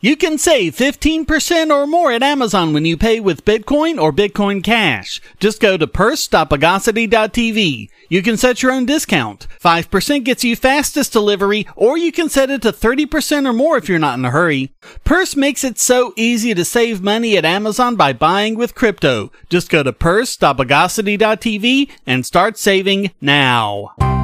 You 0.00 0.16
can 0.16 0.38
save 0.38 0.76
15% 0.76 1.74
or 1.74 1.84
more 1.84 2.12
at 2.12 2.22
Amazon 2.22 2.72
when 2.72 2.84
you 2.84 2.96
pay 2.96 3.18
with 3.18 3.44
Bitcoin 3.44 4.00
or 4.00 4.12
Bitcoin 4.12 4.62
Cash. 4.62 5.20
Just 5.40 5.60
go 5.60 5.76
to 5.76 5.88
purse.bogosity.tv. 5.88 7.88
You 8.08 8.22
can 8.22 8.36
set 8.36 8.62
your 8.62 8.70
own 8.70 8.86
discount. 8.86 9.48
5% 9.60 10.22
gets 10.22 10.44
you 10.44 10.54
fastest 10.54 11.12
delivery, 11.12 11.66
or 11.74 11.98
you 11.98 12.12
can 12.12 12.28
set 12.28 12.48
it 12.48 12.62
to 12.62 12.72
30% 12.72 13.48
or 13.48 13.52
more 13.52 13.76
if 13.76 13.88
you're 13.88 13.98
not 13.98 14.16
in 14.16 14.24
a 14.24 14.30
hurry. 14.30 14.72
Purse 15.02 15.34
makes 15.34 15.64
it 15.64 15.80
so 15.80 16.12
easy 16.16 16.54
to 16.54 16.64
save 16.64 17.02
money 17.02 17.36
at 17.36 17.44
Amazon 17.44 17.96
by 17.96 18.12
buying 18.12 18.54
with 18.54 18.76
crypto. 18.76 19.32
Just 19.48 19.68
go 19.68 19.82
to 19.82 19.92
purse.bogosity.tv 19.92 21.90
and 22.06 22.24
start 22.24 22.56
saving 22.56 23.10
now. 23.20 24.17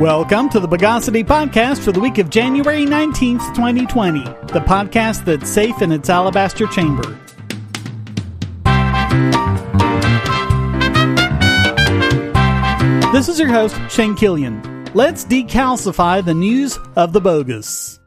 Welcome 0.00 0.50
to 0.50 0.60
the 0.60 0.68
Bogosity 0.68 1.24
Podcast 1.24 1.82
for 1.82 1.90
the 1.90 2.00
week 2.00 2.18
of 2.18 2.28
January 2.28 2.84
19th, 2.84 3.54
2020, 3.54 4.24
the 4.52 4.60
podcast 4.60 5.24
that's 5.24 5.48
safe 5.48 5.80
in 5.80 5.90
its 5.90 6.10
alabaster 6.10 6.66
chamber. 6.66 7.18
This 13.10 13.30
is 13.30 13.38
your 13.38 13.48
host, 13.48 13.74
Shane 13.88 14.14
Killian. 14.14 14.84
Let's 14.92 15.24
decalcify 15.24 16.22
the 16.22 16.34
news 16.34 16.78
of 16.94 17.14
the 17.14 17.20
bogus. 17.22 17.98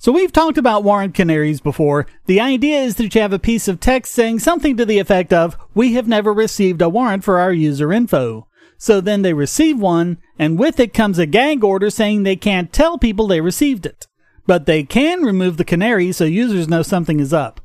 So 0.00 0.10
we've 0.10 0.32
talked 0.32 0.58
about 0.58 0.82
warrant 0.82 1.14
canaries 1.14 1.60
before. 1.60 2.06
The 2.24 2.40
idea 2.40 2.80
is 2.80 2.96
that 2.96 3.14
you 3.14 3.20
have 3.20 3.32
a 3.32 3.38
piece 3.38 3.68
of 3.68 3.78
text 3.78 4.12
saying 4.12 4.40
something 4.40 4.76
to 4.78 4.84
the 4.84 4.98
effect 4.98 5.32
of, 5.32 5.56
we 5.74 5.92
have 5.92 6.08
never 6.08 6.32
received 6.32 6.82
a 6.82 6.88
warrant 6.88 7.22
for 7.22 7.38
our 7.38 7.52
user 7.52 7.92
info. 7.92 8.48
So 8.78 9.00
then 9.00 9.22
they 9.22 9.32
receive 9.32 9.78
one, 9.78 10.18
and 10.38 10.58
with 10.58 10.78
it 10.78 10.94
comes 10.94 11.18
a 11.18 11.26
gag 11.26 11.64
order 11.64 11.90
saying 11.90 12.22
they 12.22 12.36
can't 12.36 12.72
tell 12.72 12.98
people 12.98 13.26
they 13.26 13.40
received 13.40 13.86
it. 13.86 14.06
But 14.46 14.66
they 14.66 14.84
can 14.84 15.22
remove 15.22 15.56
the 15.56 15.64
canary 15.64 16.12
so 16.12 16.24
users 16.24 16.68
know 16.68 16.82
something 16.82 17.20
is 17.20 17.32
up. 17.32 17.60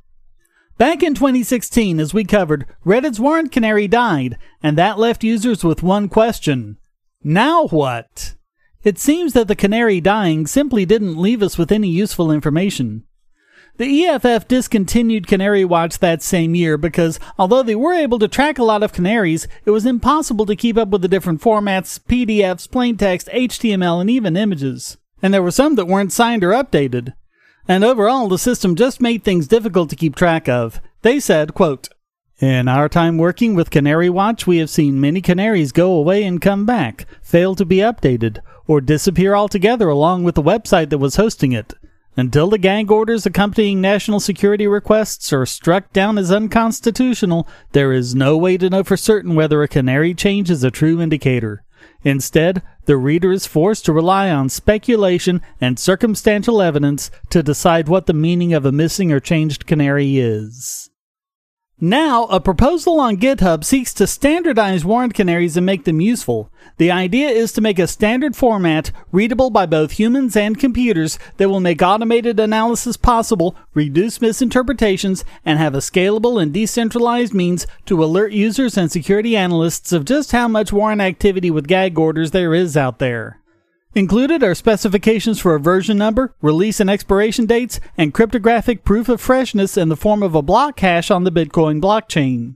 Back 0.78 1.04
in 1.04 1.14
2016, 1.14 2.00
as 2.00 2.14
we 2.14 2.24
covered, 2.24 2.66
Reddit's 2.86 3.20
warrant 3.20 3.52
canary 3.52 3.88
died, 3.88 4.38
and 4.64 4.78
that 4.78 4.98
left 4.98 5.24
users 5.24 5.64
with 5.64 5.84
one 5.84 6.10
question. 6.10 6.78
Now 7.24 7.68
what? 7.68 8.34
It 8.84 8.98
seems 8.98 9.34
that 9.34 9.48
the 9.48 9.56
canary 9.56 10.02
dying 10.02 10.48
simply 10.48 10.86
didn't 10.86 11.22
leave 11.22 11.44
us 11.44 11.56
with 11.56 11.72
any 11.72 11.90
useful 11.90 12.32
information. 12.32 13.04
The 13.78 14.06
EFF 14.06 14.48
discontinued 14.48 15.28
Canary 15.28 15.66
Watch 15.66 16.00
that 16.00 16.22
same 16.22 16.56
year 16.56 16.78
because 16.78 17.20
although 17.38 17.64
they 17.64 17.76
were 17.76 17.94
able 17.94 18.20
to 18.20 18.28
track 18.28 18.60
a 18.60 18.64
lot 18.64 18.84
of 18.84 18.94
canaries, 18.94 19.48
it 19.66 19.72
was 19.72 19.86
impossible 19.86 20.46
to 20.46 20.56
keep 20.56 20.78
up 20.78 20.90
with 20.90 21.02
the 21.02 21.08
different 21.08 21.42
formats, 21.42 22.00
PDFs, 22.00 22.70
plain 22.70 22.98
text, 22.98 23.28
HTML, 23.34 24.00
and 24.02 24.10
even 24.10 24.38
images. 24.38 24.98
And 25.22 25.34
there 25.34 25.44
were 25.44 25.52
some 25.52 25.76
that 25.76 25.88
weren't 25.88 26.12
signed 26.12 26.44
or 26.44 26.52
updated. 26.52 27.14
And 27.68 27.84
overall, 27.84 28.28
the 28.28 28.38
system 28.38 28.76
just 28.76 29.02
made 29.02 29.24
things 29.24 29.48
difficult 29.48 29.90
to 29.92 29.96
keep 29.96 30.16
track 30.16 30.50
of. 30.50 30.82
They 31.02 31.20
said, 31.20 31.54
quote, 31.54 31.90
in 32.40 32.68
our 32.68 32.90
time 32.90 33.20
working 33.20 33.54
with 33.54 33.70
Canary 33.70 34.10
Watch, 34.10 34.48
we 34.48 34.58
have 34.58 34.70
seen 34.70 35.00
many 35.00 35.22
canaries 35.22 35.72
go 35.72 35.94
away 35.94 36.24
and 36.24 36.42
come 36.42 36.66
back, 36.66 37.06
fail 37.22 37.54
to 37.54 37.66
be 37.66 37.78
updated, 37.78 38.40
or 38.66 38.82
disappear 38.82 39.36
altogether 39.36 39.90
along 39.90 40.24
with 40.24 40.34
the 40.34 40.42
website 40.42 40.90
that 40.90 40.98
was 40.98 41.18
hosting 41.18 41.52
it. 41.52 41.76
Until 42.18 42.50
the 42.50 42.58
gag 42.58 42.92
orders 42.92 43.26
accompanying 43.26 43.80
national 43.80 44.20
security 44.20 44.68
requests 44.68 45.32
are 45.32 45.46
struck 45.46 45.94
down 45.94 46.18
as 46.18 46.32
unconstitutional, 46.32 47.48
there 47.72 47.94
is 47.94 48.14
no 48.14 48.38
way 48.38 48.58
to 48.58 48.70
know 48.70 48.84
for 48.84 48.98
certain 48.98 49.34
whether 49.34 49.64
a 49.64 49.68
canary 49.68 50.14
change 50.14 50.52
is 50.52 50.64
a 50.64 50.72
true 50.72 51.02
indicator. 51.02 51.64
Instead, 52.04 52.62
the 52.86 52.98
reader 52.98 53.32
is 53.32 53.48
forced 53.48 53.86
to 53.86 53.94
rely 53.94 54.30
on 54.30 54.50
speculation 54.50 55.42
and 55.62 55.80
circumstantial 55.80 56.62
evidence 56.62 57.10
to 57.30 57.42
decide 57.42 57.88
what 57.88 58.08
the 58.08 58.14
meaning 58.14 58.54
of 58.54 58.66
a 58.66 58.72
missing 58.72 59.12
or 59.12 59.20
changed 59.20 59.66
canary 59.66 60.18
is. 60.18 60.91
Now, 61.84 62.26
a 62.26 62.40
proposal 62.40 63.00
on 63.00 63.18
GitHub 63.18 63.64
seeks 63.64 63.92
to 63.96 64.06
standardize 64.06 64.86
warrant 64.86 65.16
canaries 65.16 65.58
and 65.58 65.66
make 65.66 65.86
them 65.86 66.00
useful. 66.00 66.52
The 66.78 66.92
idea 66.92 67.30
is 67.30 67.52
to 67.54 67.62
make 67.62 67.80
a 67.80 67.88
standard 67.88 68.36
format 68.36 68.92
readable 69.12 69.50
by 69.50 69.66
both 69.66 69.94
humans 69.94 70.36
and 70.36 70.60
computers 70.60 71.18
that 71.38 71.50
will 71.50 71.60
make 71.60 71.82
automated 71.82 72.40
analysis 72.40 72.98
possible, 72.98 73.56
reduce 73.74 74.22
misinterpretations, 74.22 75.26
and 75.44 75.58
have 75.58 75.74
a 75.74 75.80
scalable 75.80 76.40
and 76.40 76.54
decentralized 76.54 77.34
means 77.34 77.66
to 77.88 78.04
alert 78.04 78.32
users 78.32 78.78
and 78.78 78.92
security 78.92 79.36
analysts 79.36 79.92
of 79.92 80.06
just 80.06 80.34
how 80.34 80.48
much 80.48 80.72
warrant 80.72 81.02
activity 81.02 81.50
with 81.50 81.68
gag 81.68 81.98
orders 81.98 82.30
there 82.30 82.54
is 82.54 82.78
out 82.78 83.00
there. 83.00 83.41
Included 83.94 84.42
are 84.42 84.56
specifications 84.56 85.42
for 85.42 85.54
a 85.54 85.60
version 85.60 85.98
number, 85.98 86.34
release 86.42 86.80
and 86.80 86.90
expiration 86.90 87.46
dates, 87.46 87.82
and 87.98 88.14
cryptographic 88.14 88.86
proof 88.86 89.10
of 89.10 89.20
freshness 89.20 89.76
in 89.76 89.90
the 89.90 89.98
form 89.98 90.24
of 90.24 90.34
a 90.34 90.42
block 90.42 90.80
hash 90.80 91.12
on 91.12 91.26
the 91.26 91.32
Bitcoin 91.32 91.82
blockchain. 91.82 92.56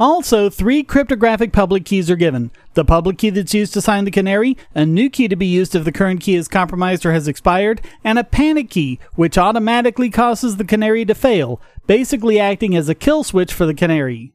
Also, 0.00 0.50
three 0.50 0.82
cryptographic 0.82 1.52
public 1.52 1.84
keys 1.84 2.10
are 2.10 2.16
given. 2.16 2.50
The 2.72 2.84
public 2.84 3.18
key 3.18 3.30
that's 3.30 3.54
used 3.54 3.72
to 3.74 3.80
sign 3.80 4.04
the 4.04 4.10
canary, 4.10 4.56
a 4.74 4.84
new 4.84 5.08
key 5.08 5.28
to 5.28 5.36
be 5.36 5.46
used 5.46 5.76
if 5.76 5.84
the 5.84 5.92
current 5.92 6.20
key 6.20 6.34
is 6.34 6.48
compromised 6.48 7.06
or 7.06 7.12
has 7.12 7.28
expired, 7.28 7.80
and 8.02 8.18
a 8.18 8.24
panic 8.24 8.70
key, 8.70 8.98
which 9.14 9.38
automatically 9.38 10.10
causes 10.10 10.56
the 10.56 10.64
canary 10.64 11.04
to 11.04 11.14
fail, 11.14 11.60
basically 11.86 12.40
acting 12.40 12.74
as 12.74 12.88
a 12.88 12.96
kill 12.96 13.22
switch 13.22 13.52
for 13.52 13.64
the 13.64 13.74
canary. 13.74 14.33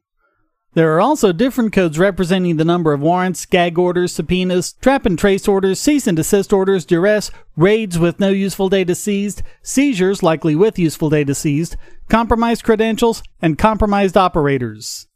There 0.74 0.96
are 0.96 1.02
also 1.02 1.32
different 1.32 1.74
codes 1.74 1.98
representing 1.98 2.58
the 2.58 2.66
number 2.66 2.94
of 2.94 3.02
warrants, 3.02 3.48
gag 3.48 3.80
orders, 3.80 4.14
subpoenas, 4.14 4.74
trap 4.74 5.06
and 5.08 5.18
trace 5.18 5.48
orders, 5.48 5.80
cease 5.80 6.06
and 6.06 6.16
desist 6.16 6.54
orders, 6.54 6.86
duress, 6.86 7.32
raids 7.58 7.98
with 7.98 8.20
no 8.20 8.30
useful 8.30 8.70
data 8.70 8.94
seized, 8.94 9.42
seizures 9.64 10.22
likely 10.22 10.56
with 10.56 10.78
useful 10.78 11.10
data 11.10 11.34
seized, 11.34 11.76
compromised 12.08 12.64
credentials, 12.64 13.24
and 13.42 13.58
compromised 13.58 14.16
operators. 14.16 15.08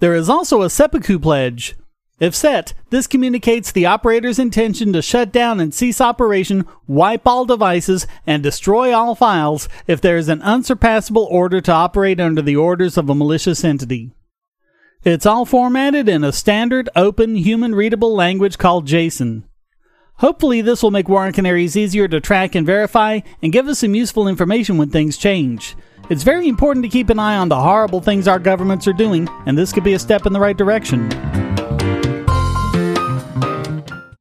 There 0.00 0.14
is 0.14 0.28
also 0.28 0.62
a 0.62 0.70
seppuku 0.70 1.20
pledge. 1.20 1.76
If 2.18 2.34
set, 2.34 2.74
this 2.90 3.06
communicates 3.06 3.70
the 3.70 3.86
operator's 3.86 4.40
intention 4.40 4.92
to 4.94 5.02
shut 5.02 5.30
down 5.30 5.60
and 5.60 5.72
cease 5.72 6.00
operation, 6.00 6.66
wipe 6.88 7.26
all 7.26 7.44
devices, 7.44 8.08
and 8.26 8.42
destroy 8.42 8.92
all 8.92 9.14
files 9.14 9.68
if 9.86 10.00
there 10.00 10.16
is 10.16 10.28
an 10.28 10.42
unsurpassable 10.42 11.28
order 11.30 11.60
to 11.60 11.72
operate 11.72 12.18
under 12.18 12.42
the 12.42 12.56
orders 12.56 12.96
of 12.96 13.08
a 13.08 13.14
malicious 13.14 13.62
entity. 13.62 14.10
It's 15.04 15.26
all 15.26 15.44
formatted 15.44 16.08
in 16.08 16.22
a 16.22 16.30
standard, 16.30 16.88
open, 16.94 17.34
human 17.34 17.74
readable 17.74 18.14
language 18.14 18.56
called 18.56 18.86
JSON. 18.86 19.42
Hopefully, 20.18 20.60
this 20.60 20.80
will 20.80 20.92
make 20.92 21.08
warrant 21.08 21.34
canaries 21.34 21.76
easier 21.76 22.06
to 22.06 22.20
track 22.20 22.54
and 22.54 22.64
verify 22.64 23.18
and 23.42 23.52
give 23.52 23.66
us 23.66 23.80
some 23.80 23.96
useful 23.96 24.28
information 24.28 24.78
when 24.78 24.90
things 24.90 25.16
change. 25.16 25.74
It's 26.08 26.22
very 26.22 26.46
important 26.46 26.84
to 26.84 26.88
keep 26.88 27.10
an 27.10 27.18
eye 27.18 27.36
on 27.36 27.48
the 27.48 27.60
horrible 27.60 28.00
things 28.00 28.28
our 28.28 28.38
governments 28.38 28.86
are 28.86 28.92
doing, 28.92 29.28
and 29.44 29.58
this 29.58 29.72
could 29.72 29.82
be 29.82 29.94
a 29.94 29.98
step 29.98 30.24
in 30.24 30.32
the 30.32 30.38
right 30.38 30.56
direction. 30.56 31.10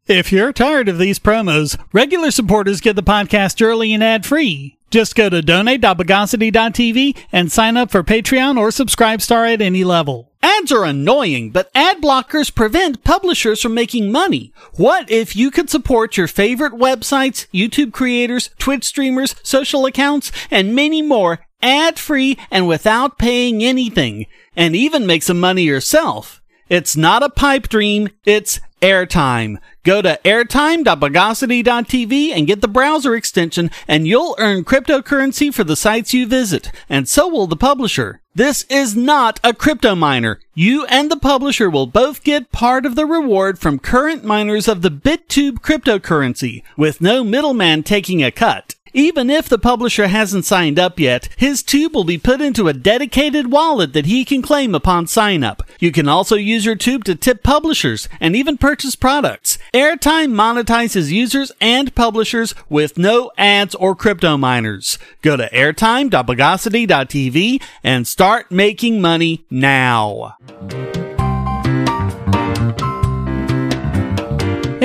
If 0.08 0.32
you're 0.32 0.52
tired 0.52 0.90
of 0.90 0.98
these 0.98 1.20
promos, 1.20 1.80
regular 1.94 2.32
supporters 2.32 2.82
get 2.82 2.96
the 2.96 3.04
podcast 3.04 3.64
early 3.64 3.94
and 3.94 4.04
ad 4.04 4.26
free. 4.26 4.80
Just 4.90 5.16
go 5.16 5.30
to 5.30 5.44
donate.bogosity.tv 5.44 7.18
and 7.32 7.52
sign 7.52 7.78
up 7.78 7.92
for 7.92 8.04
Patreon 8.04 8.58
or 8.58 8.70
Subscribestar 8.70 9.54
at 9.54 9.62
any 9.62 9.84
level. 9.84 10.31
Ads 10.44 10.72
are 10.72 10.86
annoying, 10.86 11.52
but 11.52 11.70
ad 11.76 12.02
blockers 12.02 12.54
prevent 12.54 13.04
publishers 13.04 13.62
from 13.62 13.76
making 13.76 14.12
money. 14.12 14.52
What 14.74 15.10
if 15.10 15.36
you 15.36 15.52
could 15.52 15.70
support 15.70 16.18
your 16.18 16.28
favorite 16.28 16.74
websites, 16.74 17.46
YouTube 17.54 17.94
creators, 17.94 18.50
Twitch 18.58 18.84
streamers, 18.84 19.36
social 19.44 19.86
accounts, 19.86 20.32
and 20.50 20.74
many 20.74 21.02
more 21.04 21.40
ad 21.62 22.00
free 22.00 22.40
and 22.50 22.68
without 22.68 23.20
paying 23.20 23.64
anything, 23.64 24.26
and 24.56 24.76
even 24.76 25.06
make 25.06 25.22
some 25.22 25.40
money 25.40 25.64
yourself? 25.64 26.42
It's 26.70 26.98
not 26.98 27.22
a 27.22 27.30
pipe 27.30 27.70
dream, 27.70 28.10
it's 28.26 28.60
airtime. 28.82 29.58
Go 29.84 30.02
to 30.02 30.20
airtime.bogosity.tv 30.24 32.32
and 32.34 32.48
get 32.48 32.62
the 32.62 32.68
browser 32.68 33.16
extension, 33.16 33.70
and 33.88 34.08
you'll 34.08 34.36
earn 34.38 34.64
cryptocurrency 34.64 35.52
for 35.54 35.64
the 35.64 35.76
sites 35.76 36.14
you 36.14 36.28
visit, 36.28 36.72
and 36.90 37.10
so 37.10 37.28
will 37.28 37.48
the 37.48 37.56
publisher. 37.56 38.22
This 38.34 38.64
is 38.70 38.96
not 38.96 39.40
a 39.44 39.54
crypto 39.54 39.96
miner. 39.96 40.40
You 40.54 40.86
and 40.86 41.12
the 41.12 41.18
publisher 41.18 41.70
will 41.70 41.88
both 41.88 42.24
get 42.24 42.52
part 42.52 42.86
of 42.86 42.96
the 42.96 43.06
reward 43.06 43.60
from 43.60 43.80
current 43.80 44.24
miners 44.24 44.68
of 44.68 44.82
the 44.82 44.92
BitTube 44.92 45.60
cryptocurrency, 45.60 46.64
with 46.78 47.02
no 47.02 47.24
middleman 47.24 47.84
taking 47.84 48.24
a 48.24 48.32
cut. 48.32 48.76
Even 48.94 49.30
if 49.30 49.48
the 49.48 49.58
publisher 49.58 50.08
hasn't 50.08 50.44
signed 50.46 50.80
up 50.80 51.00
yet, 51.00 51.30
his 51.38 51.64
tube 51.64 51.94
will 51.94 52.04
be 52.04 52.18
put 52.18 52.42
into 52.42 52.68
a 52.68 52.74
dedicated 52.74 53.50
wallet 53.52 53.94
that 53.94 54.06
he 54.06 54.26
can 54.26 54.42
claim 54.42 54.76
upon 54.76 55.08
sign 55.08 55.44
up. 55.44 55.64
You 55.80 55.92
can 55.92 56.08
also 56.08 56.36
use 56.36 56.66
your 56.66 56.76
tube 56.76 57.04
to 57.06 57.16
tip 57.16 57.44
publishers 57.44 58.10
and 58.20 58.36
even 58.36 58.58
purchase 58.58 58.96
products. 58.96 59.58
Airtime 59.74 60.34
monetizes 60.34 61.12
users 61.12 61.52
and 61.62 61.94
publishers 61.96 62.54
with 62.70 62.98
no 62.98 63.32
ads 63.38 63.76
or 63.76 63.96
crypto 63.96 64.38
miners. 64.38 64.98
Go 65.22 65.38
to 65.38 65.50
airtime.bogosity.tv 65.50 67.62
and 67.84 68.08
start 68.08 68.52
making 68.52 69.02
money 69.02 69.46
now. 69.50 70.38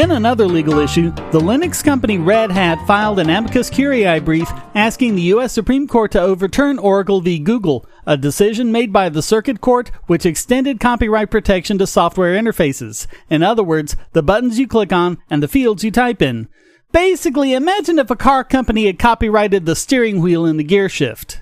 In 0.06 0.12
another 0.12 0.46
legal 0.46 0.78
issue, 0.78 1.10
the 1.32 1.40
Linux 1.40 1.82
company 1.82 2.16
Red 2.16 2.52
Hat 2.52 2.78
filed 2.86 3.18
an 3.18 3.28
amicus 3.28 3.68
curiae 3.68 4.20
brief 4.20 4.48
asking 4.72 5.16
the 5.16 5.22
U.S. 5.22 5.52
Supreme 5.52 5.88
Court 5.88 6.12
to 6.12 6.20
overturn 6.20 6.78
Oracle 6.78 7.20
v. 7.20 7.40
Google, 7.40 7.84
a 8.06 8.16
decision 8.16 8.70
made 8.70 8.92
by 8.92 9.08
the 9.08 9.20
Circuit 9.20 9.60
Court 9.60 9.90
which 10.06 10.24
extended 10.24 10.78
copyright 10.78 11.28
protection 11.28 11.76
to 11.78 11.88
software 11.88 12.40
interfaces. 12.40 13.08
In 13.28 13.42
other 13.42 13.64
words, 13.64 13.96
the 14.12 14.22
buttons 14.22 14.60
you 14.60 14.68
click 14.68 14.92
on 14.92 15.18
and 15.28 15.42
the 15.42 15.48
fields 15.48 15.82
you 15.82 15.90
type 15.90 16.22
in. 16.22 16.46
Basically, 16.92 17.52
imagine 17.52 17.98
if 17.98 18.08
a 18.08 18.14
car 18.14 18.44
company 18.44 18.86
had 18.86 19.00
copyrighted 19.00 19.66
the 19.66 19.74
steering 19.74 20.20
wheel 20.20 20.46
and 20.46 20.56
the 20.56 20.62
gear 20.62 20.88
shift. 20.88 21.40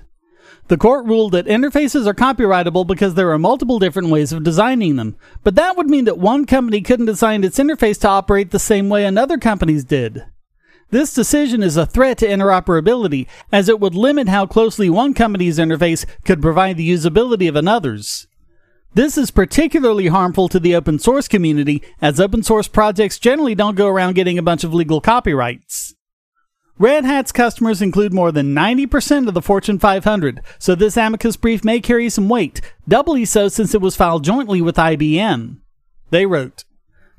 The 0.67 0.77
court 0.77 1.05
ruled 1.05 1.33
that 1.33 1.45
interfaces 1.45 2.07
are 2.07 2.13
copyrightable 2.13 2.87
because 2.87 3.13
there 3.13 3.31
are 3.31 3.37
multiple 3.37 3.77
different 3.77 4.09
ways 4.09 4.33
of 4.33 4.43
designing 4.43 4.95
them, 4.95 5.15
but 5.43 5.53
that 5.55 5.77
would 5.77 5.89
mean 5.89 6.05
that 6.05 6.17
one 6.17 6.45
company 6.45 6.81
couldn't 6.81 7.05
design 7.05 7.43
its 7.43 7.59
interface 7.59 7.99
to 8.01 8.09
operate 8.09 8.49
the 8.49 8.57
same 8.57 8.89
way 8.89 9.05
another 9.05 9.37
company's 9.37 9.83
did. 9.83 10.25
This 10.89 11.13
decision 11.13 11.61
is 11.61 11.77
a 11.77 11.85
threat 11.85 12.17
to 12.19 12.27
interoperability, 12.27 13.27
as 13.51 13.69
it 13.69 13.79
would 13.79 13.93
limit 13.93 14.27
how 14.27 14.47
closely 14.47 14.89
one 14.89 15.13
company's 15.13 15.59
interface 15.59 16.05
could 16.23 16.41
provide 16.41 16.77
the 16.77 16.89
usability 16.89 17.47
of 17.47 17.55
another's. 17.55 18.27
This 18.95 19.17
is 19.17 19.29
particularly 19.29 20.07
harmful 20.07 20.47
to 20.49 20.59
the 20.59 20.75
open 20.75 20.97
source 20.97 21.27
community, 21.27 21.83
as 22.01 22.19
open 22.19 22.41
source 22.41 22.67
projects 22.67 23.19
generally 23.19 23.53
don't 23.53 23.75
go 23.75 23.87
around 23.87 24.15
getting 24.15 24.37
a 24.39 24.43
bunch 24.43 24.63
of 24.63 24.73
legal 24.73 25.01
copyrights. 25.01 25.93
Red 26.77 27.05
Hat's 27.05 27.31
customers 27.31 27.81
include 27.81 28.13
more 28.13 28.33
than 28.33 28.53
90% 28.53 29.29
of 29.29 29.33
the 29.33 29.41
Fortune 29.41 29.79
500, 29.79 30.41
so 30.59 30.75
this 30.75 30.97
amicus 30.97 31.37
brief 31.37 31.63
may 31.63 31.79
carry 31.79 32.09
some 32.09 32.27
weight, 32.27 32.59
doubly 32.85 33.23
so 33.23 33.47
since 33.47 33.73
it 33.73 33.79
was 33.79 33.95
filed 33.95 34.25
jointly 34.25 34.61
with 34.61 34.75
IBM. 34.75 35.59
They 36.09 36.25
wrote, 36.25 36.65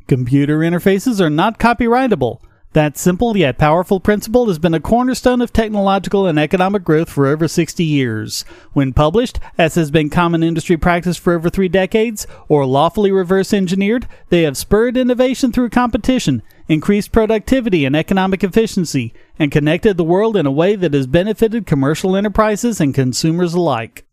Computer 0.09 0.59
interfaces 0.59 1.23
are 1.23 1.31
not 1.31 1.59
copyrightable. 1.59 2.41
That 2.77 2.99
simple 2.99 3.39
yet 3.39 3.57
powerful 3.57 4.01
principle 4.01 4.49
has 4.49 4.59
been 4.59 4.75
a 4.75 4.81
cornerstone 4.81 5.41
of 5.41 5.51
technological 5.51 6.27
and 6.27 6.39
economic 6.39 6.85
growth 6.85 7.09
for 7.09 7.27
over 7.27 7.49
60 7.49 7.83
years. 7.83 8.45
When 8.75 8.93
published, 8.93 9.41
as 9.57 9.77
has 9.77 9.91
been 9.91 10.11
common 10.11 10.43
industry 10.43 10.77
practice 10.77 11.17
for 11.17 11.33
over 11.33 11.49
three 11.49 11.71
decades, 11.71 12.27
or 12.49 12.67
lawfully 12.67 13.11
reverse 13.11 13.55
engineered, 13.55 14.07
they 14.29 14.43
have 14.43 14.59
spurred 14.59 14.99
innovation 14.99 15.53
through 15.53 15.71
competition, 15.71 16.43
increased 16.69 17.13
productivity 17.13 17.87
and 17.87 17.97
economic 17.97 18.45
efficiency, 18.45 19.15
and 19.39 19.51
connected 19.51 19.97
the 19.97 20.05
world 20.05 20.37
in 20.37 20.45
a 20.45 20.51
way 20.51 20.77
that 20.77 20.93
has 20.93 21.07
benefited 21.07 21.65
commercial 21.65 22.15
enterprises 22.15 22.79
and 22.79 22.95
consumers 22.95 23.55
alike. 23.55 24.05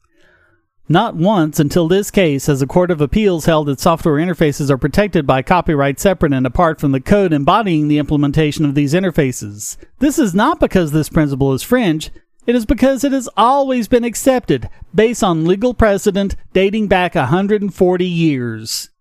Not 0.94 1.16
once 1.16 1.60
until 1.60 1.88
this 1.88 2.12
case 2.12 2.46
has 2.46 2.62
a 2.62 2.68
court 2.68 2.92
of 2.92 3.02
appeals 3.02 3.46
held 3.46 3.66
that 3.66 3.80
software 3.80 4.24
interfaces 4.24 4.70
are 4.70 4.78
protected 4.78 5.26
by 5.26 5.42
copyright 5.42 6.00
separate 6.00 6.34
and 6.34 6.46
apart 6.46 6.80
from 6.80 6.92
the 6.92 7.02
code 7.02 7.34
embodying 7.34 7.88
the 7.88 7.98
implementation 7.98 8.64
of 8.64 8.76
these 8.76 8.94
interfaces. 8.94 9.76
This 9.98 10.20
is 10.20 10.36
not 10.36 10.60
because 10.60 10.92
this 10.92 11.10
principle 11.10 11.52
is 11.52 11.64
fringe, 11.64 12.12
it 12.46 12.54
is 12.54 12.68
because 12.68 13.04
it 13.04 13.12
has 13.12 13.28
always 13.36 13.88
been 13.88 14.04
accepted 14.04 14.70
based 14.94 15.24
on 15.24 15.46
legal 15.46 15.74
precedent 15.74 16.36
dating 16.54 16.90
back 16.90 17.16
140 17.16 18.06
years. 18.06 18.92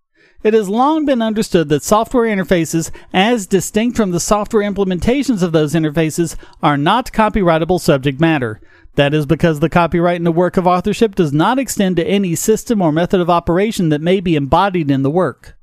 It 0.42 0.54
has 0.54 0.70
long 0.70 1.04
been 1.04 1.20
understood 1.20 1.68
that 1.68 1.82
software 1.82 2.24
interfaces, 2.24 2.90
as 3.12 3.46
distinct 3.46 3.98
from 3.98 4.12
the 4.12 4.18
software 4.18 4.62
implementations 4.62 5.42
of 5.42 5.52
those 5.52 5.74
interfaces, 5.74 6.36
are 6.62 6.78
not 6.78 7.12
copyrightable 7.12 7.78
subject 7.78 8.18
matter. 8.18 8.62
That 8.94 9.14
is 9.14 9.24
because 9.24 9.60
the 9.60 9.70
copyright 9.70 10.16
in 10.16 10.24
the 10.24 10.32
work 10.32 10.56
of 10.56 10.66
authorship 10.66 11.14
does 11.14 11.32
not 11.32 11.58
extend 11.58 11.96
to 11.96 12.06
any 12.06 12.34
system 12.34 12.82
or 12.82 12.92
method 12.92 13.20
of 13.20 13.30
operation 13.30 13.88
that 13.88 14.02
may 14.02 14.20
be 14.20 14.36
embodied 14.36 14.90
in 14.90 15.02
the 15.02 15.10
work. 15.10 15.56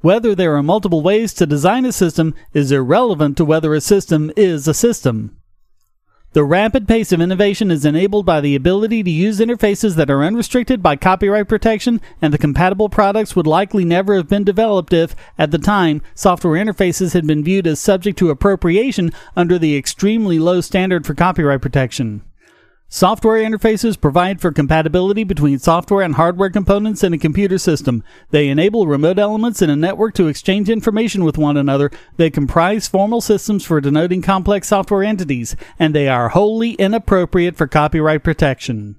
Whether 0.00 0.34
there 0.34 0.56
are 0.56 0.64
multiple 0.64 1.00
ways 1.00 1.32
to 1.34 1.46
design 1.46 1.84
a 1.84 1.92
system 1.92 2.34
is 2.52 2.72
irrelevant 2.72 3.36
to 3.36 3.44
whether 3.44 3.72
a 3.72 3.80
system 3.80 4.32
is 4.36 4.66
a 4.66 4.74
system. 4.74 5.36
The 6.32 6.42
rapid 6.42 6.88
pace 6.88 7.12
of 7.12 7.20
innovation 7.20 7.70
is 7.70 7.84
enabled 7.84 8.26
by 8.26 8.40
the 8.40 8.56
ability 8.56 9.02
to 9.02 9.10
use 9.10 9.38
interfaces 9.38 9.94
that 9.96 10.10
are 10.10 10.24
unrestricted 10.24 10.82
by 10.82 10.96
copyright 10.96 11.46
protection, 11.46 12.00
and 12.22 12.32
the 12.32 12.38
compatible 12.38 12.88
products 12.88 13.36
would 13.36 13.46
likely 13.46 13.84
never 13.84 14.16
have 14.16 14.30
been 14.30 14.42
developed 14.42 14.94
if, 14.94 15.14
at 15.38 15.50
the 15.50 15.58
time, 15.58 16.00
software 16.14 16.54
interfaces 16.54 17.12
had 17.12 17.26
been 17.26 17.44
viewed 17.44 17.66
as 17.66 17.78
subject 17.78 18.18
to 18.18 18.30
appropriation 18.30 19.12
under 19.36 19.58
the 19.58 19.76
extremely 19.76 20.38
low 20.38 20.62
standard 20.62 21.06
for 21.06 21.14
copyright 21.14 21.60
protection. 21.60 22.22
Software 22.94 23.42
interfaces 23.42 23.98
provide 23.98 24.38
for 24.38 24.52
compatibility 24.52 25.24
between 25.24 25.58
software 25.58 26.02
and 26.02 26.16
hardware 26.16 26.50
components 26.50 27.02
in 27.02 27.14
a 27.14 27.18
computer 27.18 27.56
system. 27.56 28.04
They 28.32 28.50
enable 28.50 28.86
remote 28.86 29.18
elements 29.18 29.62
in 29.62 29.70
a 29.70 29.76
network 29.76 30.12
to 30.16 30.28
exchange 30.28 30.68
information 30.68 31.24
with 31.24 31.38
one 31.38 31.56
another. 31.56 31.90
They 32.18 32.28
comprise 32.28 32.88
formal 32.88 33.22
systems 33.22 33.64
for 33.64 33.80
denoting 33.80 34.20
complex 34.20 34.68
software 34.68 35.02
entities, 35.02 35.56
and 35.78 35.94
they 35.94 36.06
are 36.06 36.28
wholly 36.28 36.72
inappropriate 36.72 37.56
for 37.56 37.66
copyright 37.66 38.22
protection. 38.22 38.96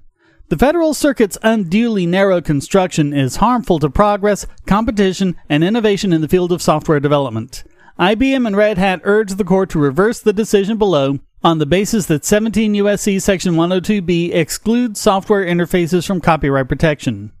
The 0.48 0.58
Federal 0.58 0.92
Circuit's 0.92 1.38
unduly 1.44 2.04
narrow 2.04 2.40
construction 2.40 3.12
is 3.12 3.36
harmful 3.36 3.78
to 3.78 3.88
progress, 3.88 4.44
competition, 4.66 5.36
and 5.48 5.62
innovation 5.62 6.12
in 6.12 6.20
the 6.20 6.28
field 6.28 6.50
of 6.50 6.60
software 6.60 6.98
development. 6.98 7.62
IBM 7.96 8.44
and 8.44 8.56
Red 8.56 8.76
Hat 8.76 9.02
urge 9.04 9.34
the 9.34 9.44
court 9.44 9.70
to 9.70 9.78
reverse 9.78 10.18
the 10.18 10.32
decision 10.32 10.78
below 10.78 11.20
on 11.44 11.58
the 11.58 11.66
basis 11.66 12.06
that 12.06 12.24
17 12.24 12.72
USC 12.72 13.20
section 13.20 13.54
102B 13.54 14.34
excludes 14.34 14.98
software 14.98 15.44
interfaces 15.44 16.06
from 16.06 16.22
copyright 16.22 16.68
protection. 16.68 17.32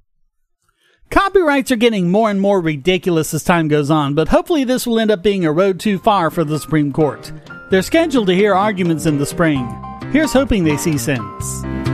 Copyrights 1.10 1.70
are 1.70 1.76
getting 1.76 2.10
more 2.10 2.30
and 2.30 2.40
more 2.40 2.60
ridiculous 2.60 3.32
as 3.32 3.42
time 3.42 3.68
goes 3.68 3.90
on, 3.90 4.14
but 4.14 4.28
hopefully 4.28 4.64
this 4.64 4.86
will 4.86 5.00
end 5.00 5.10
up 5.10 5.22
being 5.22 5.44
a 5.44 5.52
road 5.52 5.80
too 5.80 5.98
far 5.98 6.30
for 6.30 6.44
the 6.44 6.58
Supreme 6.58 6.92
Court. 6.92 7.32
They're 7.70 7.82
scheduled 7.82 8.26
to 8.26 8.34
hear 8.34 8.54
arguments 8.54 9.06
in 9.06 9.18
the 9.18 9.26
spring. 9.26 9.66
Here's 10.12 10.32
hoping 10.32 10.64
they 10.64 10.76
see 10.76 10.98
sense. 10.98 11.93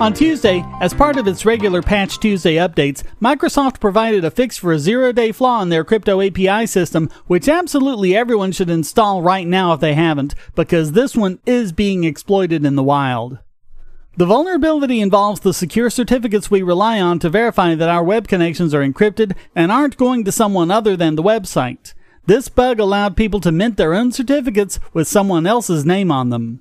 On 0.00 0.14
Tuesday, 0.14 0.64
as 0.80 0.94
part 0.94 1.16
of 1.16 1.26
its 1.26 1.44
regular 1.44 1.82
Patch 1.82 2.20
Tuesday 2.20 2.54
updates, 2.54 3.02
Microsoft 3.20 3.80
provided 3.80 4.24
a 4.24 4.30
fix 4.30 4.56
for 4.56 4.70
a 4.70 4.78
zero 4.78 5.10
day 5.10 5.32
flaw 5.32 5.60
in 5.60 5.70
their 5.70 5.82
crypto 5.82 6.20
API 6.24 6.68
system, 6.68 7.10
which 7.26 7.48
absolutely 7.48 8.14
everyone 8.14 8.52
should 8.52 8.70
install 8.70 9.22
right 9.22 9.44
now 9.44 9.72
if 9.72 9.80
they 9.80 9.94
haven't, 9.94 10.36
because 10.54 10.92
this 10.92 11.16
one 11.16 11.40
is 11.46 11.72
being 11.72 12.04
exploited 12.04 12.64
in 12.64 12.76
the 12.76 12.82
wild. 12.84 13.38
The 14.16 14.26
vulnerability 14.26 15.00
involves 15.00 15.40
the 15.40 15.52
secure 15.52 15.90
certificates 15.90 16.48
we 16.48 16.62
rely 16.62 17.00
on 17.00 17.18
to 17.18 17.28
verify 17.28 17.74
that 17.74 17.88
our 17.88 18.04
web 18.04 18.28
connections 18.28 18.72
are 18.72 18.88
encrypted 18.88 19.34
and 19.56 19.72
aren't 19.72 19.96
going 19.96 20.24
to 20.26 20.32
someone 20.32 20.70
other 20.70 20.96
than 20.96 21.16
the 21.16 21.24
website. 21.24 21.92
This 22.24 22.48
bug 22.48 22.78
allowed 22.78 23.16
people 23.16 23.40
to 23.40 23.50
mint 23.50 23.76
their 23.76 23.94
own 23.94 24.12
certificates 24.12 24.78
with 24.92 25.08
someone 25.08 25.44
else's 25.44 25.84
name 25.84 26.12
on 26.12 26.30
them. 26.30 26.60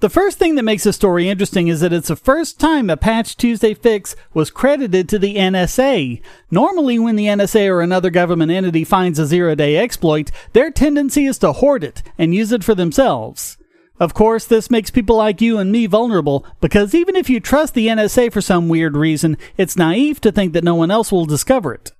The 0.00 0.10
first 0.10 0.36
thing 0.38 0.56
that 0.56 0.62
makes 0.62 0.84
the 0.84 0.92
story 0.92 1.26
interesting 1.26 1.68
is 1.68 1.80
that 1.80 1.92
it's 1.92 2.08
the 2.08 2.16
first 2.16 2.60
time 2.60 2.90
a 2.90 2.98
Patch 2.98 3.34
Tuesday 3.34 3.72
fix 3.72 4.14
was 4.34 4.50
credited 4.50 5.08
to 5.08 5.18
the 5.18 5.36
NSA. 5.36 6.20
Normally, 6.50 6.98
when 6.98 7.16
the 7.16 7.28
NSA 7.28 7.70
or 7.70 7.80
another 7.80 8.10
government 8.10 8.52
entity 8.52 8.84
finds 8.84 9.18
a 9.18 9.24
zero 9.24 9.54
day 9.54 9.78
exploit, 9.78 10.30
their 10.52 10.70
tendency 10.70 11.24
is 11.24 11.38
to 11.38 11.54
hoard 11.54 11.82
it 11.82 12.02
and 12.18 12.34
use 12.34 12.52
it 12.52 12.62
for 12.62 12.74
themselves. 12.74 13.56
Of 13.98 14.12
course, 14.12 14.44
this 14.44 14.70
makes 14.70 14.90
people 14.90 15.16
like 15.16 15.40
you 15.40 15.56
and 15.56 15.72
me 15.72 15.86
vulnerable 15.86 16.44
because 16.60 16.94
even 16.94 17.16
if 17.16 17.30
you 17.30 17.40
trust 17.40 17.72
the 17.72 17.86
NSA 17.86 18.30
for 18.30 18.42
some 18.42 18.68
weird 18.68 18.98
reason, 18.98 19.38
it's 19.56 19.78
naive 19.78 20.20
to 20.20 20.30
think 20.30 20.52
that 20.52 20.64
no 20.64 20.74
one 20.74 20.90
else 20.90 21.10
will 21.10 21.24
discover 21.24 21.72
it. 21.72 21.92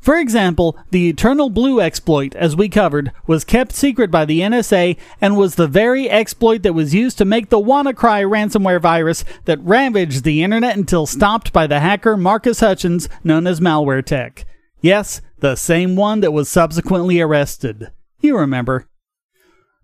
For 0.00 0.16
example, 0.16 0.78
the 0.90 1.10
Eternal 1.10 1.50
Blue 1.50 1.78
exploit, 1.78 2.34
as 2.34 2.56
we 2.56 2.70
covered, 2.70 3.12
was 3.26 3.44
kept 3.44 3.72
secret 3.72 4.10
by 4.10 4.24
the 4.24 4.40
NSA 4.40 4.96
and 5.20 5.36
was 5.36 5.54
the 5.54 5.66
very 5.68 6.08
exploit 6.08 6.62
that 6.62 6.72
was 6.72 6.94
used 6.94 7.18
to 7.18 7.26
make 7.26 7.50
the 7.50 7.60
WannaCry 7.60 8.24
ransomware 8.24 8.80
virus 8.80 9.26
that 9.44 9.62
ravaged 9.62 10.24
the 10.24 10.42
internet 10.42 10.76
until 10.76 11.04
stopped 11.04 11.52
by 11.52 11.66
the 11.66 11.80
hacker 11.80 12.16
Marcus 12.16 12.60
Hutchins, 12.60 13.10
known 13.22 13.46
as 13.46 13.60
MalwareTech. 13.60 14.44
Yes, 14.80 15.20
the 15.40 15.54
same 15.54 15.96
one 15.96 16.20
that 16.20 16.32
was 16.32 16.48
subsequently 16.48 17.20
arrested. 17.20 17.90
You 18.20 18.38
remember. 18.38 18.86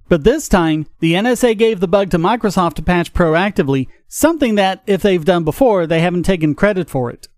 But 0.08 0.24
this 0.24 0.48
time, 0.48 0.86
the 1.00 1.12
NSA 1.12 1.58
gave 1.58 1.80
the 1.80 1.88
bug 1.88 2.10
to 2.10 2.18
Microsoft 2.18 2.74
to 2.74 2.82
patch 2.82 3.12
proactively, 3.12 3.88
something 4.08 4.54
that, 4.54 4.82
if 4.86 5.02
they've 5.02 5.24
done 5.24 5.44
before, 5.44 5.86
they 5.86 6.00
haven't 6.00 6.22
taken 6.22 6.54
credit 6.54 6.88
for 6.88 7.10
it. 7.10 7.28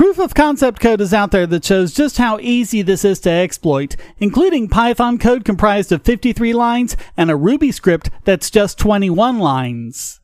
Proof 0.00 0.18
of 0.18 0.32
concept 0.32 0.80
code 0.80 1.02
is 1.02 1.12
out 1.12 1.30
there 1.30 1.46
that 1.46 1.62
shows 1.62 1.92
just 1.92 2.16
how 2.16 2.38
easy 2.38 2.80
this 2.80 3.04
is 3.04 3.20
to 3.20 3.30
exploit, 3.30 3.96
including 4.16 4.66
Python 4.66 5.18
code 5.18 5.44
comprised 5.44 5.92
of 5.92 6.02
53 6.04 6.54
lines 6.54 6.96
and 7.18 7.30
a 7.30 7.36
Ruby 7.36 7.70
script 7.70 8.08
that's 8.24 8.48
just 8.48 8.78
21 8.78 9.38
lines. 9.38 10.22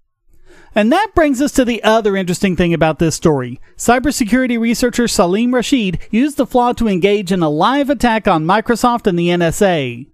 And 0.74 0.90
that 0.90 1.08
brings 1.14 1.42
us 1.42 1.52
to 1.52 1.64
the 1.66 1.84
other 1.84 2.16
interesting 2.16 2.56
thing 2.56 2.72
about 2.72 3.00
this 3.00 3.16
story. 3.16 3.60
Cybersecurity 3.76 4.58
researcher 4.58 5.04
Saleem 5.04 5.52
Rashid 5.52 5.98
used 6.10 6.38
the 6.38 6.46
flaw 6.46 6.72
to 6.72 6.88
engage 6.88 7.30
in 7.30 7.42
a 7.42 7.50
live 7.50 7.90
attack 7.90 8.26
on 8.26 8.46
Microsoft 8.46 9.06
and 9.06 9.18
the 9.18 9.28
NSA. 9.28 10.06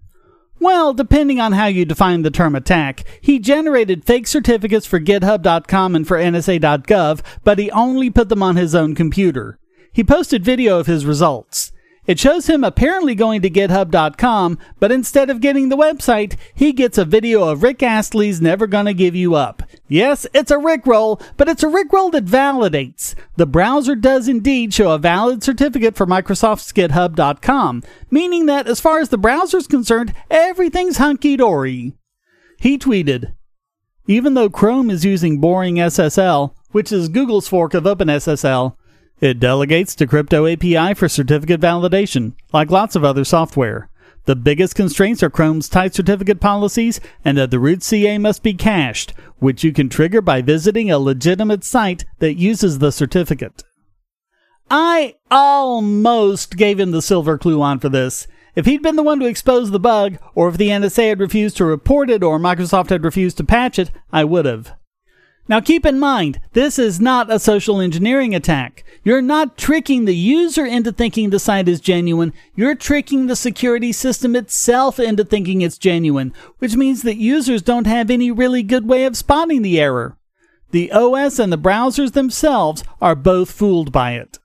Well, 0.62 0.94
depending 0.94 1.40
on 1.40 1.50
how 1.50 1.66
you 1.66 1.84
define 1.84 2.22
the 2.22 2.30
term 2.30 2.54
attack, 2.54 3.02
he 3.20 3.40
generated 3.40 4.04
fake 4.04 4.28
certificates 4.28 4.86
for 4.86 5.00
GitHub.com 5.00 5.96
and 5.96 6.06
for 6.06 6.16
NSA.gov, 6.16 7.20
but 7.42 7.58
he 7.58 7.68
only 7.72 8.10
put 8.10 8.28
them 8.28 8.44
on 8.44 8.54
his 8.54 8.72
own 8.72 8.94
computer. 8.94 9.58
He 9.92 10.04
posted 10.04 10.44
video 10.44 10.78
of 10.78 10.86
his 10.86 11.04
results. 11.04 11.72
It 12.04 12.18
shows 12.18 12.48
him 12.48 12.64
apparently 12.64 13.14
going 13.14 13.42
to 13.42 13.50
GitHub.com, 13.50 14.58
but 14.80 14.90
instead 14.90 15.30
of 15.30 15.40
getting 15.40 15.68
the 15.68 15.76
website, 15.76 16.36
he 16.52 16.72
gets 16.72 16.98
a 16.98 17.04
video 17.04 17.44
of 17.44 17.62
Rick 17.62 17.80
Astley's 17.80 18.40
Never 18.40 18.66
Gonna 18.66 18.92
Give 18.92 19.14
You 19.14 19.36
Up. 19.36 19.62
Yes, 19.86 20.26
it's 20.34 20.50
a 20.50 20.56
Rickroll, 20.56 21.22
but 21.36 21.48
it's 21.48 21.62
a 21.62 21.68
Rickroll 21.68 22.10
that 22.10 22.24
validates. 22.24 23.14
The 23.36 23.46
browser 23.46 23.94
does 23.94 24.26
indeed 24.26 24.74
show 24.74 24.90
a 24.90 24.98
valid 24.98 25.44
certificate 25.44 25.94
for 25.94 26.06
Microsoft's 26.06 26.72
GitHub.com, 26.72 27.84
meaning 28.10 28.46
that 28.46 28.66
as 28.66 28.80
far 28.80 28.98
as 28.98 29.10
the 29.10 29.18
browser's 29.18 29.68
concerned, 29.68 30.12
everything's 30.28 30.96
hunky 30.96 31.36
dory. 31.36 31.92
He 32.58 32.78
tweeted, 32.78 33.34
even 34.08 34.34
though 34.34 34.50
Chrome 34.50 34.90
is 34.90 35.04
using 35.04 35.38
Boring 35.38 35.76
SSL, 35.76 36.54
which 36.72 36.90
is 36.90 37.08
Google's 37.08 37.46
fork 37.46 37.74
of 37.74 37.84
OpenSSL, 37.84 38.74
it 39.22 39.38
delegates 39.38 39.94
to 39.94 40.06
Crypto 40.06 40.46
API 40.48 40.94
for 40.94 41.08
certificate 41.08 41.60
validation, 41.60 42.32
like 42.52 42.72
lots 42.72 42.96
of 42.96 43.04
other 43.04 43.22
software. 43.22 43.88
The 44.24 44.34
biggest 44.34 44.74
constraints 44.74 45.22
are 45.22 45.30
Chrome's 45.30 45.68
tight 45.68 45.94
certificate 45.94 46.40
policies 46.40 47.00
and 47.24 47.38
that 47.38 47.52
the 47.52 47.60
root 47.60 47.84
CA 47.84 48.18
must 48.18 48.42
be 48.42 48.52
cached, 48.52 49.14
which 49.38 49.62
you 49.62 49.72
can 49.72 49.88
trigger 49.88 50.20
by 50.20 50.42
visiting 50.42 50.90
a 50.90 50.98
legitimate 50.98 51.62
site 51.62 52.04
that 52.18 52.34
uses 52.34 52.80
the 52.80 52.90
certificate. 52.90 53.62
I 54.68 55.14
almost 55.30 56.56
gave 56.56 56.80
him 56.80 56.90
the 56.90 57.02
silver 57.02 57.38
cluon 57.38 57.80
for 57.80 57.88
this. 57.88 58.26
If 58.56 58.66
he'd 58.66 58.82
been 58.82 58.96
the 58.96 59.04
one 59.04 59.20
to 59.20 59.26
expose 59.26 59.70
the 59.70 59.78
bug, 59.78 60.18
or 60.34 60.48
if 60.48 60.56
the 60.56 60.68
NSA 60.68 61.10
had 61.10 61.20
refused 61.20 61.56
to 61.58 61.64
report 61.64 62.10
it 62.10 62.24
or 62.24 62.40
Microsoft 62.40 62.90
had 62.90 63.04
refused 63.04 63.36
to 63.36 63.44
patch 63.44 63.78
it, 63.78 63.92
I 64.12 64.24
would 64.24 64.46
have. 64.46 64.74
Now 65.48 65.60
keep 65.60 65.84
in 65.84 65.98
mind, 65.98 66.40
this 66.52 66.78
is 66.78 67.00
not 67.00 67.30
a 67.30 67.38
social 67.38 67.80
engineering 67.80 68.34
attack. 68.34 68.84
You're 69.02 69.22
not 69.22 69.58
tricking 69.58 70.04
the 70.04 70.14
user 70.14 70.64
into 70.64 70.92
thinking 70.92 71.30
the 71.30 71.40
site 71.40 71.68
is 71.68 71.80
genuine. 71.80 72.32
You're 72.54 72.76
tricking 72.76 73.26
the 73.26 73.34
security 73.34 73.92
system 73.92 74.36
itself 74.36 75.00
into 75.00 75.24
thinking 75.24 75.60
it's 75.60 75.78
genuine, 75.78 76.32
which 76.58 76.76
means 76.76 77.02
that 77.02 77.16
users 77.16 77.62
don't 77.62 77.88
have 77.88 78.10
any 78.10 78.30
really 78.30 78.62
good 78.62 78.86
way 78.86 79.04
of 79.04 79.16
spotting 79.16 79.62
the 79.62 79.80
error. 79.80 80.16
The 80.70 80.92
OS 80.92 81.38
and 81.38 81.52
the 81.52 81.58
browsers 81.58 82.12
themselves 82.12 82.84
are 83.00 83.16
both 83.16 83.50
fooled 83.50 83.90
by 83.90 84.12
it. 84.12 84.38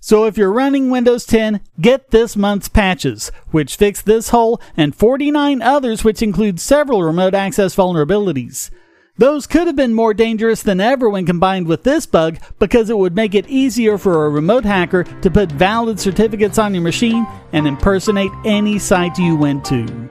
So 0.00 0.24
if 0.24 0.36
you're 0.36 0.52
running 0.52 0.90
Windows 0.90 1.24
10, 1.26 1.60
get 1.80 2.10
this 2.10 2.34
month's 2.34 2.68
patches, 2.68 3.30
which 3.52 3.76
fix 3.76 4.02
this 4.02 4.30
hole 4.30 4.60
and 4.76 4.94
49 4.94 5.62
others 5.62 6.02
which 6.02 6.22
include 6.22 6.60
several 6.60 7.02
remote 7.02 7.34
access 7.34 7.76
vulnerabilities. 7.76 8.70
Those 9.16 9.46
could 9.46 9.68
have 9.68 9.76
been 9.76 9.94
more 9.94 10.12
dangerous 10.12 10.64
than 10.64 10.80
ever 10.80 11.08
when 11.08 11.24
combined 11.24 11.68
with 11.68 11.84
this 11.84 12.04
bug 12.04 12.38
because 12.58 12.90
it 12.90 12.98
would 12.98 13.14
make 13.14 13.36
it 13.36 13.48
easier 13.48 13.96
for 13.96 14.26
a 14.26 14.28
remote 14.28 14.64
hacker 14.64 15.04
to 15.04 15.30
put 15.30 15.52
valid 15.52 16.00
certificates 16.00 16.58
on 16.58 16.74
your 16.74 16.82
machine 16.82 17.24
and 17.52 17.68
impersonate 17.68 18.32
any 18.44 18.76
site 18.76 19.16
you 19.16 19.36
went 19.36 19.64
to. 19.66 20.08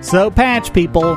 So, 0.00 0.28
patch 0.28 0.72
people. 0.72 1.16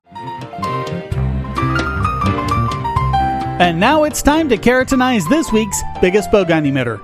And 3.61 3.79
now 3.79 4.05
it's 4.05 4.23
time 4.23 4.49
to 4.49 4.57
keratinize 4.57 5.29
this 5.29 5.51
week's 5.51 5.79
biggest 6.01 6.31
bogon 6.31 6.67
emitter. 6.67 6.99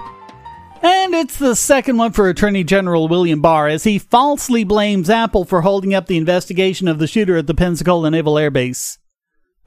And 0.82 1.14
it's 1.14 1.38
the 1.38 1.56
second 1.56 1.98
one 1.98 2.14
for 2.14 2.30
Attorney 2.30 2.64
General 2.64 3.08
William 3.08 3.42
Barr 3.42 3.68
as 3.68 3.84
he 3.84 4.00
falsely 4.00 4.64
blames 4.64 5.08
Apple 5.08 5.46
for 5.46 5.62
holding 5.62 5.94
up 5.94 6.08
the 6.08 6.18
investigation 6.18 6.88
of 6.88 6.98
the 6.98 7.06
shooter 7.06 7.38
at 7.38 7.46
the 7.46 7.54
Pensacola 7.54 8.10
Naval 8.10 8.40
Air 8.40 8.50
Base. 8.50 8.98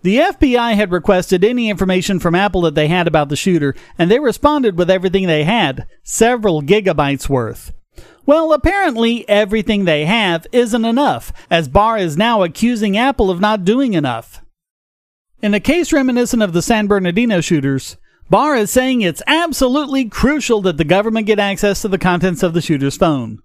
The 0.02 0.16
FBI 0.16 0.74
had 0.74 0.90
requested 0.90 1.44
any 1.44 1.70
information 1.70 2.18
from 2.18 2.34
Apple 2.34 2.62
that 2.62 2.74
they 2.74 2.88
had 2.88 3.06
about 3.06 3.28
the 3.28 3.36
shooter, 3.36 3.76
and 3.96 4.10
they 4.10 4.18
responded 4.18 4.76
with 4.76 4.90
everything 4.90 5.28
they 5.28 5.44
had, 5.44 5.86
several 6.02 6.60
gigabytes 6.60 7.28
worth. 7.28 7.72
Well, 8.26 8.52
apparently 8.52 9.28
everything 9.28 9.84
they 9.84 10.06
have 10.06 10.44
isn't 10.50 10.84
enough, 10.84 11.32
as 11.52 11.68
Barr 11.68 11.98
is 11.98 12.16
now 12.16 12.42
accusing 12.42 12.96
Apple 12.96 13.30
of 13.30 13.38
not 13.38 13.64
doing 13.64 13.94
enough. 13.94 14.42
In 15.42 15.54
a 15.54 15.60
case 15.60 15.90
reminiscent 15.90 16.42
of 16.42 16.52
the 16.52 16.60
San 16.60 16.86
Bernardino 16.86 17.40
shooters, 17.40 17.96
Barr 18.28 18.56
is 18.56 18.70
saying 18.70 19.00
it's 19.00 19.22
absolutely 19.26 20.04
crucial 20.04 20.60
that 20.62 20.76
the 20.76 20.84
government 20.84 21.26
get 21.26 21.38
access 21.38 21.80
to 21.80 21.88
the 21.88 21.96
contents 21.96 22.42
of 22.42 22.52
the 22.52 22.60
shooter's 22.60 22.98
phone. 22.98 23.38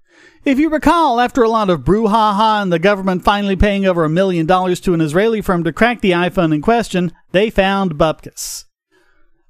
If 0.44 0.60
you 0.60 0.68
recall, 0.70 1.22
after 1.22 1.42
a 1.42 1.50
lot 1.50 1.70
of 1.70 1.86
brouhaha 1.86 2.62
and 2.62 2.72
the 2.72 2.80
government 2.80 3.24
finally 3.24 3.56
paying 3.56 3.86
over 3.86 4.04
a 4.04 4.10
million 4.10 4.46
dollars 4.46 4.82
to 4.82 4.94
an 4.94 5.00
Israeli 5.00 5.40
firm 5.40 5.64
to 5.64 5.72
crack 5.72 6.02
the 6.02 6.12
iPhone 6.12 6.54
in 6.54 6.62
question, 6.62 7.14
they 7.32 7.50
found 7.50 7.98
Bupkis. 7.98 8.66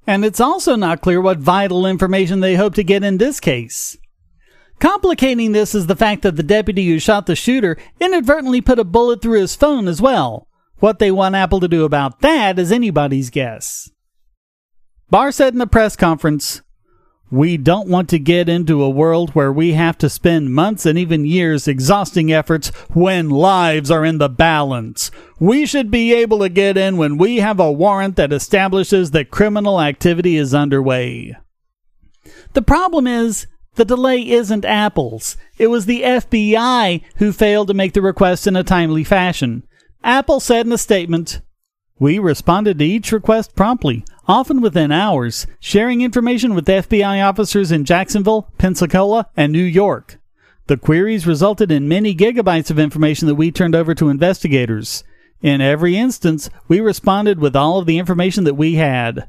And 0.06 0.24
it's 0.24 0.40
also 0.40 0.76
not 0.76 1.00
clear 1.00 1.20
what 1.20 1.38
vital 1.38 1.84
information 1.84 2.38
they 2.38 2.54
hope 2.54 2.76
to 2.76 2.84
get 2.84 3.02
in 3.02 3.18
this 3.18 3.40
case. 3.40 3.96
Complicating 4.78 5.50
this 5.50 5.74
is 5.74 5.88
the 5.88 5.96
fact 5.96 6.22
that 6.22 6.36
the 6.36 6.44
deputy 6.44 6.86
who 6.86 7.00
shot 7.00 7.26
the 7.26 7.34
shooter 7.34 7.76
inadvertently 8.00 8.60
put 8.60 8.78
a 8.78 8.84
bullet 8.84 9.20
through 9.20 9.40
his 9.40 9.56
phone 9.56 9.88
as 9.88 10.00
well. 10.00 10.46
What 10.78 10.98
they 10.98 11.10
want 11.10 11.34
Apple 11.34 11.60
to 11.60 11.68
do 11.68 11.84
about 11.84 12.20
that 12.20 12.58
is 12.58 12.70
anybody's 12.70 13.30
guess. 13.30 13.90
Barr 15.08 15.32
said 15.32 15.52
in 15.52 15.58
the 15.58 15.66
press 15.66 15.96
conference, 15.96 16.62
we 17.30 17.56
don't 17.56 17.88
want 17.88 18.08
to 18.10 18.20
get 18.20 18.48
into 18.48 18.84
a 18.84 18.90
world 18.90 19.30
where 19.30 19.52
we 19.52 19.72
have 19.72 19.98
to 19.98 20.08
spend 20.08 20.54
months 20.54 20.86
and 20.86 20.96
even 20.96 21.26
years 21.26 21.66
exhausting 21.66 22.32
efforts 22.32 22.68
when 22.90 23.30
lives 23.30 23.90
are 23.90 24.04
in 24.04 24.18
the 24.18 24.28
balance. 24.28 25.10
We 25.40 25.66
should 25.66 25.90
be 25.90 26.14
able 26.14 26.38
to 26.40 26.48
get 26.48 26.76
in 26.76 26.96
when 26.96 27.18
we 27.18 27.38
have 27.38 27.58
a 27.58 27.72
warrant 27.72 28.14
that 28.16 28.32
establishes 28.32 29.10
that 29.10 29.32
criminal 29.32 29.80
activity 29.80 30.36
is 30.36 30.54
underway. 30.54 31.34
The 32.52 32.62
problem 32.62 33.08
is, 33.08 33.48
the 33.74 33.84
delay 33.84 34.28
isn't 34.28 34.64
Apple's. 34.64 35.36
It 35.58 35.66
was 35.66 35.86
the 35.86 36.02
FBI 36.02 37.02
who 37.16 37.32
failed 37.32 37.68
to 37.68 37.74
make 37.74 37.92
the 37.92 38.02
request 38.02 38.46
in 38.46 38.54
a 38.54 38.64
timely 38.64 39.04
fashion. 39.04 39.64
Apple 40.06 40.38
said 40.38 40.66
in 40.66 40.72
a 40.72 40.78
statement, 40.78 41.40
we 41.98 42.20
responded 42.20 42.78
to 42.78 42.84
each 42.84 43.10
request 43.10 43.56
promptly, 43.56 44.04
often 44.28 44.60
within 44.60 44.92
hours, 44.92 45.48
sharing 45.58 46.00
information 46.00 46.54
with 46.54 46.68
FBI 46.68 47.28
officers 47.28 47.72
in 47.72 47.84
Jacksonville, 47.84 48.48
Pensacola, 48.56 49.28
and 49.36 49.52
New 49.52 49.64
York. 49.64 50.20
The 50.68 50.76
queries 50.76 51.26
resulted 51.26 51.72
in 51.72 51.88
many 51.88 52.14
gigabytes 52.14 52.70
of 52.70 52.78
information 52.78 53.26
that 53.26 53.34
we 53.34 53.50
turned 53.50 53.74
over 53.74 53.96
to 53.96 54.08
investigators. 54.08 55.02
In 55.42 55.60
every 55.60 55.96
instance, 55.96 56.50
we 56.68 56.78
responded 56.78 57.40
with 57.40 57.56
all 57.56 57.80
of 57.80 57.86
the 57.86 57.98
information 57.98 58.44
that 58.44 58.54
we 58.54 58.74
had. 58.74 59.28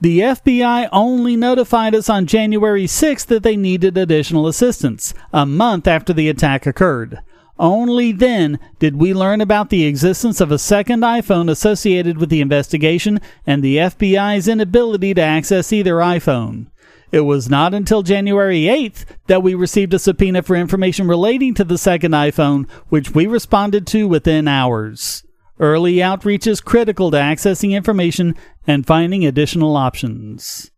The 0.00 0.20
FBI 0.20 0.88
only 0.92 1.36
notified 1.36 1.94
us 1.94 2.08
on 2.08 2.24
January 2.24 2.86
6th 2.86 3.26
that 3.26 3.42
they 3.42 3.54
needed 3.54 3.98
additional 3.98 4.46
assistance, 4.46 5.12
a 5.30 5.44
month 5.44 5.86
after 5.86 6.14
the 6.14 6.30
attack 6.30 6.66
occurred. 6.66 7.20
Only 7.58 8.10
then 8.10 8.58
did 8.80 8.96
we 8.96 9.14
learn 9.14 9.40
about 9.40 9.70
the 9.70 9.84
existence 9.84 10.40
of 10.40 10.50
a 10.50 10.58
second 10.58 11.02
iPhone 11.02 11.48
associated 11.48 12.18
with 12.18 12.28
the 12.28 12.40
investigation 12.40 13.20
and 13.46 13.62
the 13.62 13.76
FBI's 13.76 14.48
inability 14.48 15.14
to 15.14 15.22
access 15.22 15.72
either 15.72 15.96
iPhone. 15.96 16.66
It 17.12 17.20
was 17.20 17.48
not 17.48 17.72
until 17.72 18.02
January 18.02 18.62
8th 18.62 19.04
that 19.28 19.42
we 19.42 19.54
received 19.54 19.94
a 19.94 20.00
subpoena 20.00 20.42
for 20.42 20.56
information 20.56 21.06
relating 21.06 21.54
to 21.54 21.62
the 21.62 21.78
second 21.78 22.10
iPhone, 22.10 22.68
which 22.88 23.14
we 23.14 23.26
responded 23.26 23.86
to 23.88 24.08
within 24.08 24.48
hours. 24.48 25.22
Early 25.60 26.02
outreach 26.02 26.48
is 26.48 26.60
critical 26.60 27.12
to 27.12 27.16
accessing 27.16 27.70
information 27.70 28.34
and 28.66 28.84
finding 28.84 29.24
additional 29.24 29.76
options. 29.76 30.72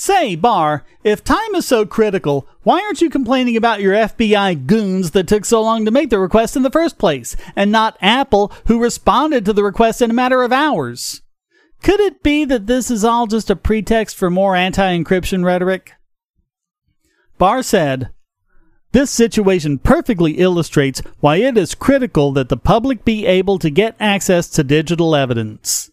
Say, 0.00 0.36
Barr, 0.36 0.84
if 1.02 1.24
time 1.24 1.56
is 1.56 1.66
so 1.66 1.84
critical, 1.84 2.46
why 2.62 2.80
aren't 2.80 3.00
you 3.00 3.10
complaining 3.10 3.56
about 3.56 3.80
your 3.80 3.94
FBI 3.94 4.64
goons 4.64 5.10
that 5.10 5.26
took 5.26 5.44
so 5.44 5.60
long 5.60 5.84
to 5.84 5.90
make 5.90 6.10
the 6.10 6.20
request 6.20 6.54
in 6.54 6.62
the 6.62 6.70
first 6.70 6.98
place, 6.98 7.34
and 7.56 7.72
not 7.72 7.98
Apple, 8.00 8.52
who 8.68 8.80
responded 8.80 9.44
to 9.44 9.52
the 9.52 9.64
request 9.64 10.00
in 10.00 10.08
a 10.08 10.14
matter 10.14 10.44
of 10.44 10.52
hours? 10.52 11.22
Could 11.82 11.98
it 11.98 12.22
be 12.22 12.44
that 12.44 12.68
this 12.68 12.92
is 12.92 13.02
all 13.02 13.26
just 13.26 13.50
a 13.50 13.56
pretext 13.56 14.14
for 14.14 14.30
more 14.30 14.54
anti 14.54 14.96
encryption 14.96 15.44
rhetoric? 15.44 15.94
Barr 17.36 17.64
said, 17.64 18.10
This 18.92 19.10
situation 19.10 19.78
perfectly 19.78 20.34
illustrates 20.34 21.02
why 21.18 21.38
it 21.38 21.58
is 21.58 21.74
critical 21.74 22.30
that 22.34 22.50
the 22.50 22.56
public 22.56 23.04
be 23.04 23.26
able 23.26 23.58
to 23.58 23.68
get 23.68 23.96
access 23.98 24.48
to 24.50 24.62
digital 24.62 25.16
evidence. 25.16 25.90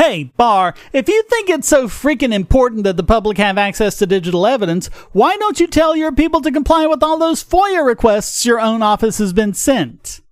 Hey, 0.00 0.32
Barr, 0.38 0.72
if 0.94 1.10
you 1.10 1.22
think 1.24 1.50
it's 1.50 1.68
so 1.68 1.86
freaking 1.86 2.32
important 2.32 2.84
that 2.84 2.96
the 2.96 3.02
public 3.02 3.36
have 3.36 3.58
access 3.58 3.98
to 3.98 4.06
digital 4.06 4.46
evidence, 4.46 4.86
why 5.12 5.36
don't 5.36 5.60
you 5.60 5.66
tell 5.66 5.94
your 5.94 6.10
people 6.10 6.40
to 6.40 6.50
comply 6.50 6.86
with 6.86 7.02
all 7.02 7.18
those 7.18 7.44
FOIA 7.44 7.84
requests 7.84 8.46
your 8.46 8.58
own 8.58 8.82
office 8.82 9.18
has 9.18 9.34
been 9.34 9.52
sent? 9.52 10.22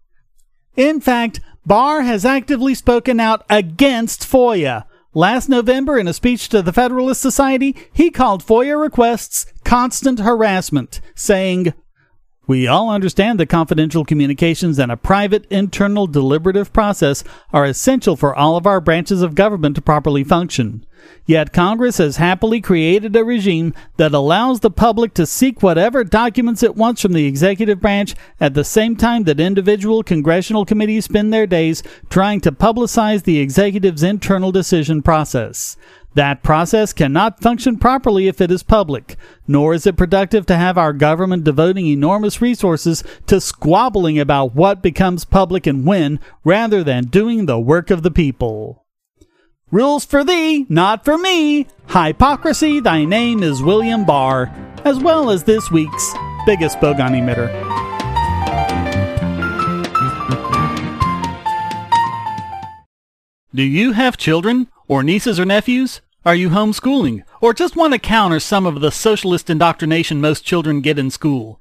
In 0.74 1.02
fact, 1.02 1.40
Barr 1.66 2.00
has 2.00 2.24
actively 2.24 2.74
spoken 2.74 3.20
out 3.20 3.44
against 3.50 4.22
FOIA. 4.22 4.86
Last 5.12 5.50
November, 5.50 5.98
in 5.98 6.08
a 6.08 6.14
speech 6.14 6.48
to 6.48 6.62
the 6.62 6.72
Federalist 6.72 7.20
Society, 7.20 7.76
he 7.92 8.10
called 8.10 8.42
FOIA 8.42 8.80
requests 8.80 9.44
constant 9.64 10.20
harassment, 10.20 11.02
saying, 11.14 11.74
we 12.48 12.66
all 12.66 12.88
understand 12.88 13.38
that 13.38 13.50
confidential 13.50 14.06
communications 14.06 14.78
and 14.78 14.90
a 14.90 14.96
private, 14.96 15.46
internal, 15.50 16.06
deliberative 16.06 16.72
process 16.72 17.22
are 17.52 17.66
essential 17.66 18.16
for 18.16 18.34
all 18.34 18.56
of 18.56 18.66
our 18.66 18.80
branches 18.80 19.20
of 19.20 19.34
government 19.34 19.76
to 19.76 19.82
properly 19.82 20.24
function. 20.24 20.84
Yet 21.26 21.52
Congress 21.52 21.98
has 21.98 22.16
happily 22.16 22.60
created 22.60 23.14
a 23.14 23.24
regime 23.24 23.74
that 23.98 24.14
allows 24.14 24.60
the 24.60 24.70
public 24.70 25.12
to 25.14 25.26
seek 25.26 25.62
whatever 25.62 26.02
documents 26.02 26.62
it 26.62 26.74
wants 26.74 27.02
from 27.02 27.12
the 27.12 27.26
executive 27.26 27.80
branch 27.80 28.14
at 28.40 28.54
the 28.54 28.64
same 28.64 28.96
time 28.96 29.24
that 29.24 29.38
individual 29.38 30.02
congressional 30.02 30.64
committees 30.64 31.04
spend 31.04 31.32
their 31.32 31.46
days 31.46 31.82
trying 32.08 32.40
to 32.40 32.52
publicize 32.52 33.24
the 33.24 33.38
executive's 33.40 34.02
internal 34.02 34.50
decision 34.50 35.02
process. 35.02 35.76
That 36.14 36.42
process 36.42 36.92
cannot 36.92 37.40
function 37.40 37.78
properly 37.78 38.26
if 38.26 38.40
it 38.40 38.50
is 38.50 38.62
public, 38.62 39.16
nor 39.46 39.74
is 39.74 39.86
it 39.86 39.96
productive 39.96 40.46
to 40.46 40.56
have 40.56 40.76
our 40.76 40.92
government 40.92 41.44
devoting 41.44 41.86
enormous 41.86 42.40
resources 42.40 43.04
to 43.26 43.40
squabbling 43.40 44.18
about 44.18 44.54
what 44.54 44.82
becomes 44.82 45.24
public 45.24 45.66
and 45.66 45.86
when, 45.86 46.18
rather 46.44 46.82
than 46.82 47.04
doing 47.04 47.46
the 47.46 47.60
work 47.60 47.90
of 47.90 48.02
the 48.02 48.10
people. 48.10 48.84
Rules 49.70 50.06
for 50.06 50.24
thee, 50.24 50.64
not 50.70 51.04
for 51.04 51.18
me. 51.18 51.66
Hypocrisy, 51.88 52.80
thy 52.80 53.04
name 53.04 53.42
is 53.42 53.62
William 53.62 54.06
Barr, 54.06 54.50
as 54.84 54.98
well 54.98 55.28
as 55.28 55.44
this 55.44 55.70
week's 55.70 56.14
biggest 56.46 56.78
bogon 56.78 57.12
emitter. 57.12 57.52
Do 63.54 63.62
you 63.62 63.92
have 63.92 64.16
children, 64.16 64.68
or 64.88 65.04
nieces 65.04 65.38
or 65.38 65.44
nephews? 65.44 66.00
Are 66.24 66.34
you 66.34 66.48
homeschooling? 66.48 67.22
Or 67.40 67.54
just 67.54 67.76
want 67.76 67.92
to 67.92 67.98
counter 67.98 68.40
some 68.40 68.66
of 68.66 68.80
the 68.80 68.90
socialist 68.90 69.48
indoctrination 69.48 70.20
most 70.20 70.44
children 70.44 70.80
get 70.80 70.98
in 70.98 71.10
school? 71.10 71.60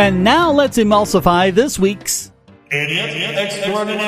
And 0.00 0.24
now 0.24 0.50
let's 0.50 0.78
emulsify 0.78 1.54
this 1.54 1.78
week's 1.78 2.32
Idiot 2.72 3.36
Extraordinaire. 3.36 4.00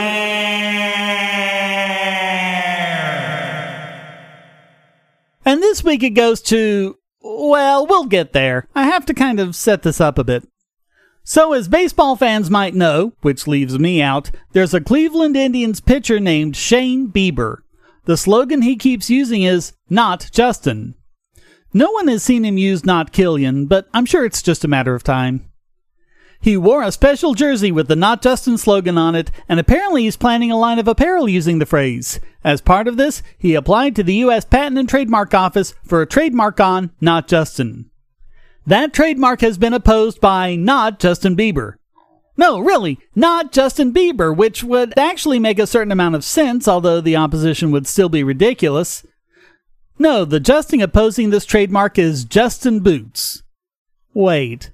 And 5.45 5.61
this 5.61 5.85
week 5.85 6.03
it 6.03 6.15
goes 6.15 6.41
to, 6.45 6.97
well, 7.21 7.87
we'll 7.87 8.07
get 8.07 8.33
there. 8.33 8.67
I 8.75 8.85
have 8.85 9.05
to 9.05 9.13
kind 9.13 9.39
of 9.39 9.55
set 9.55 9.83
this 9.83 10.01
up 10.01 10.17
a 10.17 10.25
bit. 10.25 10.49
So, 11.25 11.53
as 11.53 11.69
baseball 11.69 12.17
fans 12.17 12.49
might 12.49 12.75
know, 12.75 13.13
which 13.21 13.47
leaves 13.47 13.79
me 13.79 14.01
out, 14.01 14.31
there's 14.53 14.73
a 14.73 14.81
Cleveland 14.81 15.37
Indians 15.37 15.83
pitcher 15.83 16.19
named 16.19 16.57
Shane 16.57 17.09
Bieber. 17.09 17.59
The 18.07 18.17
slogan 18.17 18.63
he 18.63 18.77
keeps 18.77 19.11
using 19.11 19.43
is, 19.43 19.75
Not 19.91 20.31
Justin. 20.33 20.95
No 21.75 21.91
one 21.91 22.09
has 22.09 22.23
seen 22.23 22.47
him 22.47 22.57
use 22.57 22.83
Not 22.83 23.13
Killian, 23.13 23.67
but 23.67 23.89
I'm 23.93 24.07
sure 24.07 24.25
it's 24.25 24.41
just 24.41 24.65
a 24.65 24.69
matter 24.69 24.95
of 24.95 25.05
time. 25.05 25.52
He 26.43 26.57
wore 26.57 26.83
a 26.83 26.91
special 26.91 27.35
jersey 27.35 27.71
with 27.71 27.87
the 27.87 27.95
Not 27.95 28.21
Justin 28.21 28.59
slogan 28.59 28.99
on 28.99 29.15
it, 29.15 29.31
and 29.49 29.61
apparently 29.61 30.03
he's 30.03 30.17
planning 30.17 30.51
a 30.51 30.59
line 30.59 30.81
of 30.81 30.89
apparel 30.89 31.29
using 31.29 31.61
the 31.61 31.67
phrase. 31.67 32.19
As 32.43 32.61
part 32.61 32.89
of 32.89 32.97
this, 32.97 33.23
he 33.39 33.55
applied 33.55 33.95
to 33.95 34.03
the 34.03 34.17
U.S. 34.17 34.45
Patent 34.45 34.77
and 34.77 34.89
Trademark 34.89 35.35
Office 35.35 35.73
for 35.85 36.03
a 36.03 36.07
trademark 36.07 36.59
on 36.59 36.91
Not 37.01 37.29
Justin. 37.29 37.89
That 38.67 38.93
trademark 38.93 39.41
has 39.41 39.57
been 39.57 39.73
opposed 39.73 40.21
by 40.21 40.57
not 40.57 40.99
Justin 40.99 41.37
Bieber. 41.37 41.75
No, 42.37 42.59
really, 42.59 42.99
not 43.15 43.53
Justin 43.53 43.93
Bieber, 43.93 44.37
which 44.37 44.65
would 44.65 44.99
actually 44.99 45.39
make 45.39 45.61
a 45.61 45.67
certain 45.67 45.93
amount 45.93 46.17
of 46.17 46.25
sense, 46.25 46.67
although 46.67 47.01
the 47.01 47.17
opposition 47.17 47.71
would 47.71 47.87
still 47.87 48.09
be 48.09 48.25
ridiculous. 48.25 49.07
No, 49.97 50.25
the 50.25 50.41
Justin 50.41 50.81
opposing 50.81 51.31
this 51.31 51.45
trademark 51.45 52.01
is 52.01 52.25
Justin 52.25 52.81
Boots. 52.81 53.45
Wait, 54.13 54.73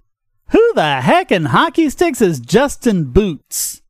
who 0.51 0.73
the 0.75 1.01
heck 1.01 1.31
in 1.31 1.47
hockey 1.47 1.91
sticks 1.91 2.21
is 2.21 2.41
Justin 2.41 3.05
Boots? 3.07 3.83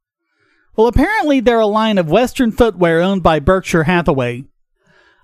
Well, 0.77 0.87
apparently 0.87 1.41
they're 1.41 1.61
a 1.61 1.67
line 1.67 1.99
of 1.99 2.11
Western 2.11 2.53
footwear 2.53 3.01
owned 3.01 3.23
by 3.23 3.41
Berkshire 3.41 3.85
Hathaway. 3.85 4.45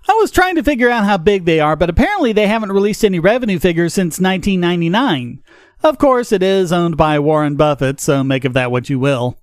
I 0.07 0.13
was 0.13 0.29
trying 0.29 0.55
to 0.55 0.63
figure 0.63 0.89
out 0.89 1.05
how 1.05 1.17
big 1.17 1.45
they 1.45 1.59
are, 1.59 1.75
but 1.75 1.89
apparently 1.89 2.31
they 2.31 2.47
haven't 2.47 2.71
released 2.71 3.03
any 3.03 3.19
revenue 3.19 3.57
figures 3.57 3.93
since 3.93 4.19
1999. 4.19 5.41
Of 5.81 5.97
course, 5.97 6.31
it 6.31 6.43
is 6.43 6.71
owned 6.71 6.97
by 6.97 7.19
Warren 7.19 7.55
Buffett, 7.55 7.99
so 7.99 8.23
make 8.23 8.45
of 8.45 8.53
that 8.53 8.71
what 8.71 8.89
you 8.89 8.99
will. 8.99 9.39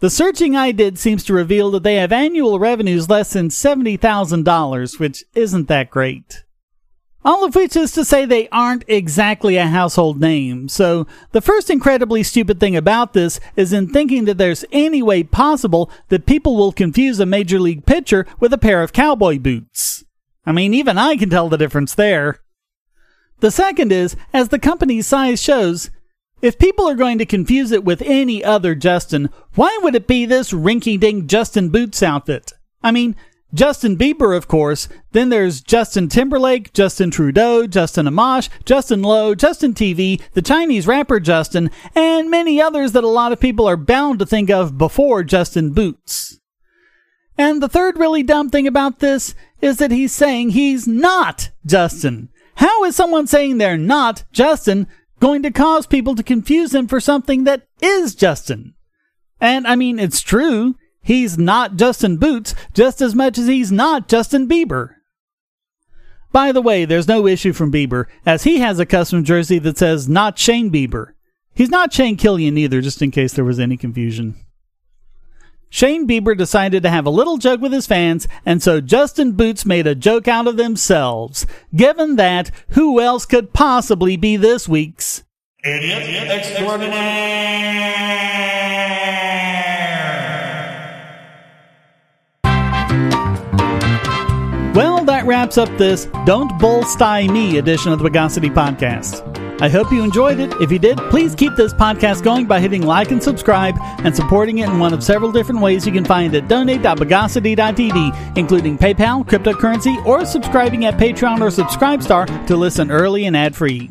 The 0.00 0.10
searching 0.10 0.56
I 0.56 0.72
did 0.72 0.98
seems 0.98 1.24
to 1.24 1.32
reveal 1.32 1.70
that 1.70 1.82
they 1.82 1.96
have 1.96 2.12
annual 2.12 2.58
revenues 2.58 3.08
less 3.08 3.32
than 3.32 3.48
$70,000, 3.48 4.98
which 4.98 5.24
isn't 5.34 5.68
that 5.68 5.90
great. 5.90 6.44
All 7.26 7.44
of 7.44 7.56
which 7.56 7.74
is 7.74 7.90
to 7.90 8.04
say 8.04 8.24
they 8.24 8.48
aren't 8.50 8.84
exactly 8.86 9.56
a 9.56 9.66
household 9.66 10.20
name. 10.20 10.68
So 10.68 11.08
the 11.32 11.40
first 11.40 11.70
incredibly 11.70 12.22
stupid 12.22 12.60
thing 12.60 12.76
about 12.76 13.14
this 13.14 13.40
is 13.56 13.72
in 13.72 13.88
thinking 13.88 14.26
that 14.26 14.38
there's 14.38 14.64
any 14.70 15.02
way 15.02 15.24
possible 15.24 15.90
that 16.08 16.24
people 16.24 16.54
will 16.54 16.70
confuse 16.70 17.18
a 17.18 17.26
major 17.26 17.58
league 17.58 17.84
pitcher 17.84 18.28
with 18.38 18.52
a 18.52 18.58
pair 18.58 18.80
of 18.80 18.92
cowboy 18.92 19.40
boots. 19.40 20.04
I 20.46 20.52
mean, 20.52 20.72
even 20.72 20.98
I 20.98 21.16
can 21.16 21.28
tell 21.28 21.48
the 21.48 21.58
difference 21.58 21.96
there. 21.96 22.38
The 23.40 23.50
second 23.50 23.90
is, 23.90 24.14
as 24.32 24.50
the 24.50 24.60
company's 24.60 25.08
size 25.08 25.42
shows, 25.42 25.90
if 26.42 26.60
people 26.60 26.88
are 26.88 26.94
going 26.94 27.18
to 27.18 27.26
confuse 27.26 27.72
it 27.72 27.82
with 27.82 28.02
any 28.02 28.44
other 28.44 28.76
Justin, 28.76 29.30
why 29.56 29.76
would 29.82 29.96
it 29.96 30.06
be 30.06 30.26
this 30.26 30.52
rinky 30.52 30.98
dink 30.98 31.26
Justin 31.26 31.70
Boots 31.70 32.04
outfit? 32.04 32.52
I 32.84 32.92
mean, 32.92 33.16
Justin 33.54 33.96
Bieber, 33.96 34.36
of 34.36 34.48
course. 34.48 34.88
Then 35.12 35.28
there's 35.28 35.60
Justin 35.60 36.08
Timberlake, 36.08 36.72
Justin 36.72 37.10
Trudeau, 37.10 37.66
Justin 37.66 38.06
Amash, 38.06 38.48
Justin 38.64 39.02
Lowe, 39.02 39.34
Justin 39.34 39.72
TV, 39.72 40.20
the 40.32 40.42
Chinese 40.42 40.86
rapper 40.86 41.20
Justin, 41.20 41.70
and 41.94 42.30
many 42.30 42.60
others 42.60 42.92
that 42.92 43.04
a 43.04 43.08
lot 43.08 43.32
of 43.32 43.40
people 43.40 43.66
are 43.68 43.76
bound 43.76 44.18
to 44.18 44.26
think 44.26 44.50
of 44.50 44.76
before 44.76 45.22
Justin 45.22 45.72
Boots. 45.72 46.38
And 47.38 47.62
the 47.62 47.68
third 47.68 47.98
really 47.98 48.22
dumb 48.22 48.50
thing 48.50 48.66
about 48.66 48.98
this 48.98 49.34
is 49.60 49.76
that 49.78 49.90
he's 49.90 50.12
saying 50.12 50.50
he's 50.50 50.86
not 50.86 51.50
Justin. 51.64 52.30
How 52.56 52.84
is 52.84 52.96
someone 52.96 53.26
saying 53.26 53.58
they're 53.58 53.76
not 53.76 54.24
Justin 54.32 54.86
going 55.20 55.42
to 55.42 55.50
cause 55.50 55.86
people 55.86 56.14
to 56.14 56.22
confuse 56.22 56.74
him 56.74 56.86
for 56.86 57.00
something 57.00 57.44
that 57.44 57.66
is 57.80 58.14
Justin? 58.14 58.74
And 59.40 59.66
I 59.66 59.76
mean, 59.76 59.98
it's 59.98 60.22
true. 60.22 60.76
He's 61.06 61.38
not 61.38 61.76
Justin 61.76 62.16
Boots 62.16 62.56
just 62.74 63.00
as 63.00 63.14
much 63.14 63.38
as 63.38 63.46
he's 63.46 63.70
not 63.70 64.08
Justin 64.08 64.48
Bieber. 64.48 64.96
By 66.32 66.50
the 66.50 66.60
way, 66.60 66.84
there's 66.84 67.06
no 67.06 67.28
issue 67.28 67.52
from 67.52 67.70
Bieber, 67.70 68.06
as 68.26 68.42
he 68.42 68.58
has 68.58 68.80
a 68.80 68.86
custom 68.86 69.22
jersey 69.22 69.60
that 69.60 69.78
says 69.78 70.08
not 70.08 70.36
Shane 70.36 70.68
Bieber. 70.68 71.12
He's 71.54 71.70
not 71.70 71.92
Shane 71.92 72.16
Killian 72.16 72.58
either, 72.58 72.80
just 72.80 73.02
in 73.02 73.12
case 73.12 73.34
there 73.34 73.44
was 73.44 73.60
any 73.60 73.76
confusion. 73.76 74.34
Shane 75.70 76.08
Bieber 76.08 76.36
decided 76.36 76.82
to 76.82 76.90
have 76.90 77.06
a 77.06 77.10
little 77.10 77.36
joke 77.36 77.60
with 77.60 77.72
his 77.72 77.86
fans, 77.86 78.26
and 78.44 78.60
so 78.60 78.80
Justin 78.80 79.30
Boots 79.32 79.64
made 79.64 79.86
a 79.86 79.94
joke 79.94 80.26
out 80.26 80.48
of 80.48 80.56
themselves. 80.56 81.46
Given 81.74 82.16
that, 82.16 82.50
who 82.70 83.00
else 83.00 83.26
could 83.26 83.52
possibly 83.52 84.16
be 84.16 84.36
this 84.36 84.68
week's 84.68 85.22
Idiot 85.62 86.32
Extraordinaire? 86.32 88.95
Wraps 95.26 95.58
up 95.58 95.68
this 95.76 96.06
Don't 96.24 96.56
Bull 96.58 96.84
Sty 96.84 97.26
Me 97.26 97.58
edition 97.58 97.92
of 97.92 97.98
the 97.98 98.08
Bogosity 98.08 98.48
Podcast. 98.52 99.22
I 99.60 99.68
hope 99.68 99.90
you 99.90 100.04
enjoyed 100.04 100.38
it. 100.38 100.52
If 100.60 100.70
you 100.70 100.78
did, 100.78 100.98
please 101.10 101.34
keep 101.34 101.56
this 101.56 101.72
podcast 101.72 102.22
going 102.22 102.46
by 102.46 102.60
hitting 102.60 102.82
like 102.82 103.10
and 103.10 103.22
subscribe 103.22 103.74
and 103.80 104.14
supporting 104.14 104.58
it 104.58 104.68
in 104.68 104.78
one 104.78 104.92
of 104.92 105.02
several 105.02 105.32
different 105.32 105.60
ways 105.60 105.86
you 105.86 105.92
can 105.92 106.04
find 106.04 106.34
at 106.34 106.46
donate.bogosity.tv, 106.46 108.36
including 108.36 108.78
PayPal, 108.78 109.26
cryptocurrency, 109.26 110.04
or 110.06 110.24
subscribing 110.24 110.84
at 110.84 110.98
Patreon 110.98 111.40
or 111.40 111.48
Subscribestar 111.48 112.46
to 112.46 112.56
listen 112.56 112.90
early 112.90 113.24
and 113.24 113.36
ad 113.36 113.56
free. 113.56 113.90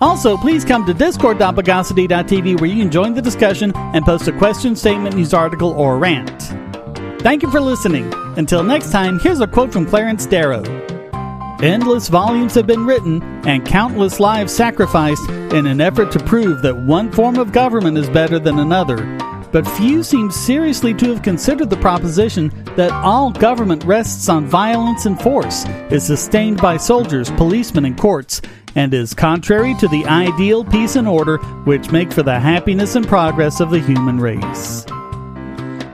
Also, 0.00 0.36
please 0.36 0.64
come 0.64 0.86
to 0.86 0.94
discord.bogosity.tv 0.94 2.60
where 2.60 2.70
you 2.70 2.82
can 2.82 2.90
join 2.90 3.14
the 3.14 3.22
discussion 3.22 3.72
and 3.76 4.04
post 4.04 4.26
a 4.28 4.32
question, 4.32 4.74
statement, 4.74 5.16
news 5.16 5.34
article, 5.34 5.70
or 5.72 5.98
rant. 5.98 6.71
Thank 7.22 7.44
you 7.44 7.50
for 7.52 7.60
listening. 7.60 8.12
Until 8.36 8.64
next 8.64 8.90
time, 8.90 9.20
here's 9.20 9.40
a 9.40 9.46
quote 9.46 9.72
from 9.72 9.86
Clarence 9.86 10.26
Darrow 10.26 10.64
Endless 11.62 12.08
volumes 12.08 12.56
have 12.56 12.66
been 12.66 12.84
written 12.84 13.22
and 13.46 13.64
countless 13.64 14.18
lives 14.18 14.52
sacrificed 14.52 15.28
in 15.30 15.68
an 15.68 15.80
effort 15.80 16.10
to 16.10 16.24
prove 16.24 16.62
that 16.62 16.74
one 16.74 17.12
form 17.12 17.36
of 17.38 17.52
government 17.52 17.96
is 17.96 18.10
better 18.10 18.40
than 18.40 18.58
another. 18.58 18.96
But 19.52 19.68
few 19.68 20.02
seem 20.02 20.32
seriously 20.32 20.94
to 20.94 21.14
have 21.14 21.22
considered 21.22 21.70
the 21.70 21.76
proposition 21.76 22.50
that 22.74 22.90
all 22.90 23.30
government 23.30 23.84
rests 23.84 24.28
on 24.28 24.46
violence 24.46 25.06
and 25.06 25.20
force, 25.22 25.64
is 25.92 26.04
sustained 26.04 26.60
by 26.60 26.76
soldiers, 26.76 27.30
policemen, 27.30 27.84
and 27.84 27.96
courts, 27.96 28.42
and 28.74 28.92
is 28.92 29.14
contrary 29.14 29.76
to 29.76 29.86
the 29.86 30.04
ideal 30.06 30.64
peace 30.64 30.96
and 30.96 31.06
order 31.06 31.36
which 31.66 31.92
make 31.92 32.12
for 32.12 32.24
the 32.24 32.40
happiness 32.40 32.96
and 32.96 33.06
progress 33.06 33.60
of 33.60 33.70
the 33.70 33.78
human 33.78 34.18
race. 34.18 34.84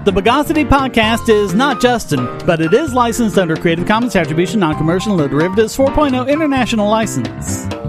The 0.08 0.22
Bogosity 0.22 0.66
podcast 0.66 1.28
is 1.28 1.52
not 1.52 1.82
Justin, 1.82 2.24
but 2.46 2.62
it 2.62 2.72
is 2.72 2.94
licensed 2.94 3.36
under 3.36 3.54
Creative 3.54 3.86
Commons 3.86 4.16
Attribution, 4.16 4.58
Non-Commercial, 4.58 5.14
No 5.14 5.28
Derivatives 5.28 5.76
4.0 5.76 6.32
International 6.32 6.88
License. 6.88 7.87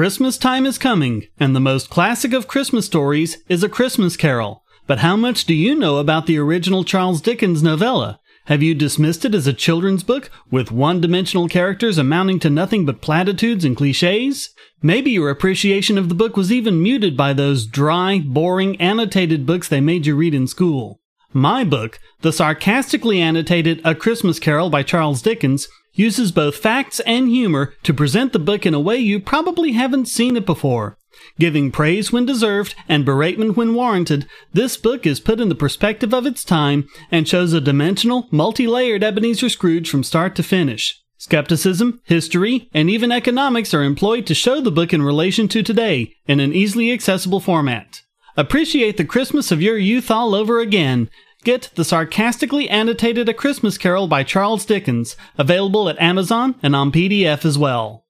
Christmas 0.00 0.38
time 0.38 0.64
is 0.64 0.78
coming, 0.78 1.26
and 1.38 1.54
the 1.54 1.60
most 1.60 1.90
classic 1.90 2.32
of 2.32 2.48
Christmas 2.48 2.86
stories 2.86 3.44
is 3.50 3.62
A 3.62 3.68
Christmas 3.68 4.16
Carol. 4.16 4.64
But 4.86 5.00
how 5.00 5.14
much 5.14 5.44
do 5.44 5.52
you 5.52 5.74
know 5.74 5.98
about 5.98 6.24
the 6.24 6.38
original 6.38 6.84
Charles 6.84 7.20
Dickens 7.20 7.62
novella? 7.62 8.18
Have 8.46 8.62
you 8.62 8.74
dismissed 8.74 9.26
it 9.26 9.34
as 9.34 9.46
a 9.46 9.52
children's 9.52 10.02
book 10.02 10.30
with 10.50 10.72
one 10.72 11.02
dimensional 11.02 11.48
characters 11.48 11.98
amounting 11.98 12.38
to 12.38 12.48
nothing 12.48 12.86
but 12.86 13.02
platitudes 13.02 13.62
and 13.62 13.76
cliches? 13.76 14.48
Maybe 14.80 15.10
your 15.10 15.28
appreciation 15.28 15.98
of 15.98 16.08
the 16.08 16.14
book 16.14 16.34
was 16.34 16.50
even 16.50 16.82
muted 16.82 17.14
by 17.14 17.34
those 17.34 17.66
dry, 17.66 18.20
boring, 18.20 18.80
annotated 18.80 19.44
books 19.44 19.68
they 19.68 19.82
made 19.82 20.06
you 20.06 20.16
read 20.16 20.32
in 20.32 20.46
school. 20.46 21.02
My 21.34 21.62
book, 21.62 21.98
the 22.22 22.32
sarcastically 22.32 23.20
annotated 23.20 23.82
A 23.84 23.94
Christmas 23.94 24.38
Carol 24.38 24.70
by 24.70 24.82
Charles 24.82 25.20
Dickens, 25.20 25.68
uses 25.92 26.32
both 26.32 26.56
facts 26.56 27.00
and 27.00 27.28
humor 27.28 27.74
to 27.82 27.94
present 27.94 28.32
the 28.32 28.38
book 28.38 28.64
in 28.64 28.74
a 28.74 28.80
way 28.80 28.96
you 28.96 29.20
probably 29.20 29.72
haven't 29.72 30.06
seen 30.06 30.36
it 30.36 30.46
before. 30.46 30.96
Giving 31.38 31.70
praise 31.70 32.12
when 32.12 32.24
deserved 32.24 32.74
and 32.88 33.04
beratement 33.04 33.56
when 33.56 33.74
warranted, 33.74 34.26
this 34.52 34.76
book 34.76 35.06
is 35.06 35.20
put 35.20 35.40
in 35.40 35.48
the 35.48 35.54
perspective 35.54 36.14
of 36.14 36.26
its 36.26 36.44
time 36.44 36.88
and 37.10 37.26
shows 37.28 37.52
a 37.52 37.60
dimensional, 37.60 38.28
multi 38.30 38.66
layered 38.66 39.02
Ebenezer 39.02 39.48
Scrooge 39.48 39.90
from 39.90 40.02
start 40.02 40.34
to 40.36 40.42
finish. 40.42 41.02
Skepticism, 41.18 42.00
history, 42.04 42.70
and 42.72 42.88
even 42.88 43.12
economics 43.12 43.74
are 43.74 43.82
employed 43.82 44.26
to 44.26 44.34
show 44.34 44.60
the 44.60 44.70
book 44.70 44.94
in 44.94 45.02
relation 45.02 45.48
to 45.48 45.62
today 45.62 46.14
in 46.26 46.40
an 46.40 46.54
easily 46.54 46.92
accessible 46.92 47.40
format. 47.40 48.00
Appreciate 48.36 48.96
the 48.96 49.04
Christmas 49.04 49.52
of 49.52 49.60
your 49.60 49.76
youth 49.76 50.10
all 50.10 50.34
over 50.34 50.60
again 50.60 51.10
Get 51.42 51.70
the 51.74 51.86
sarcastically 51.86 52.68
annotated 52.68 53.26
A 53.28 53.34
Christmas 53.34 53.78
Carol 53.78 54.06
by 54.06 54.24
Charles 54.24 54.66
Dickens, 54.66 55.16
available 55.38 55.88
at 55.88 55.98
Amazon 55.98 56.54
and 56.62 56.76
on 56.76 56.92
PDF 56.92 57.46
as 57.46 57.56
well. 57.56 58.04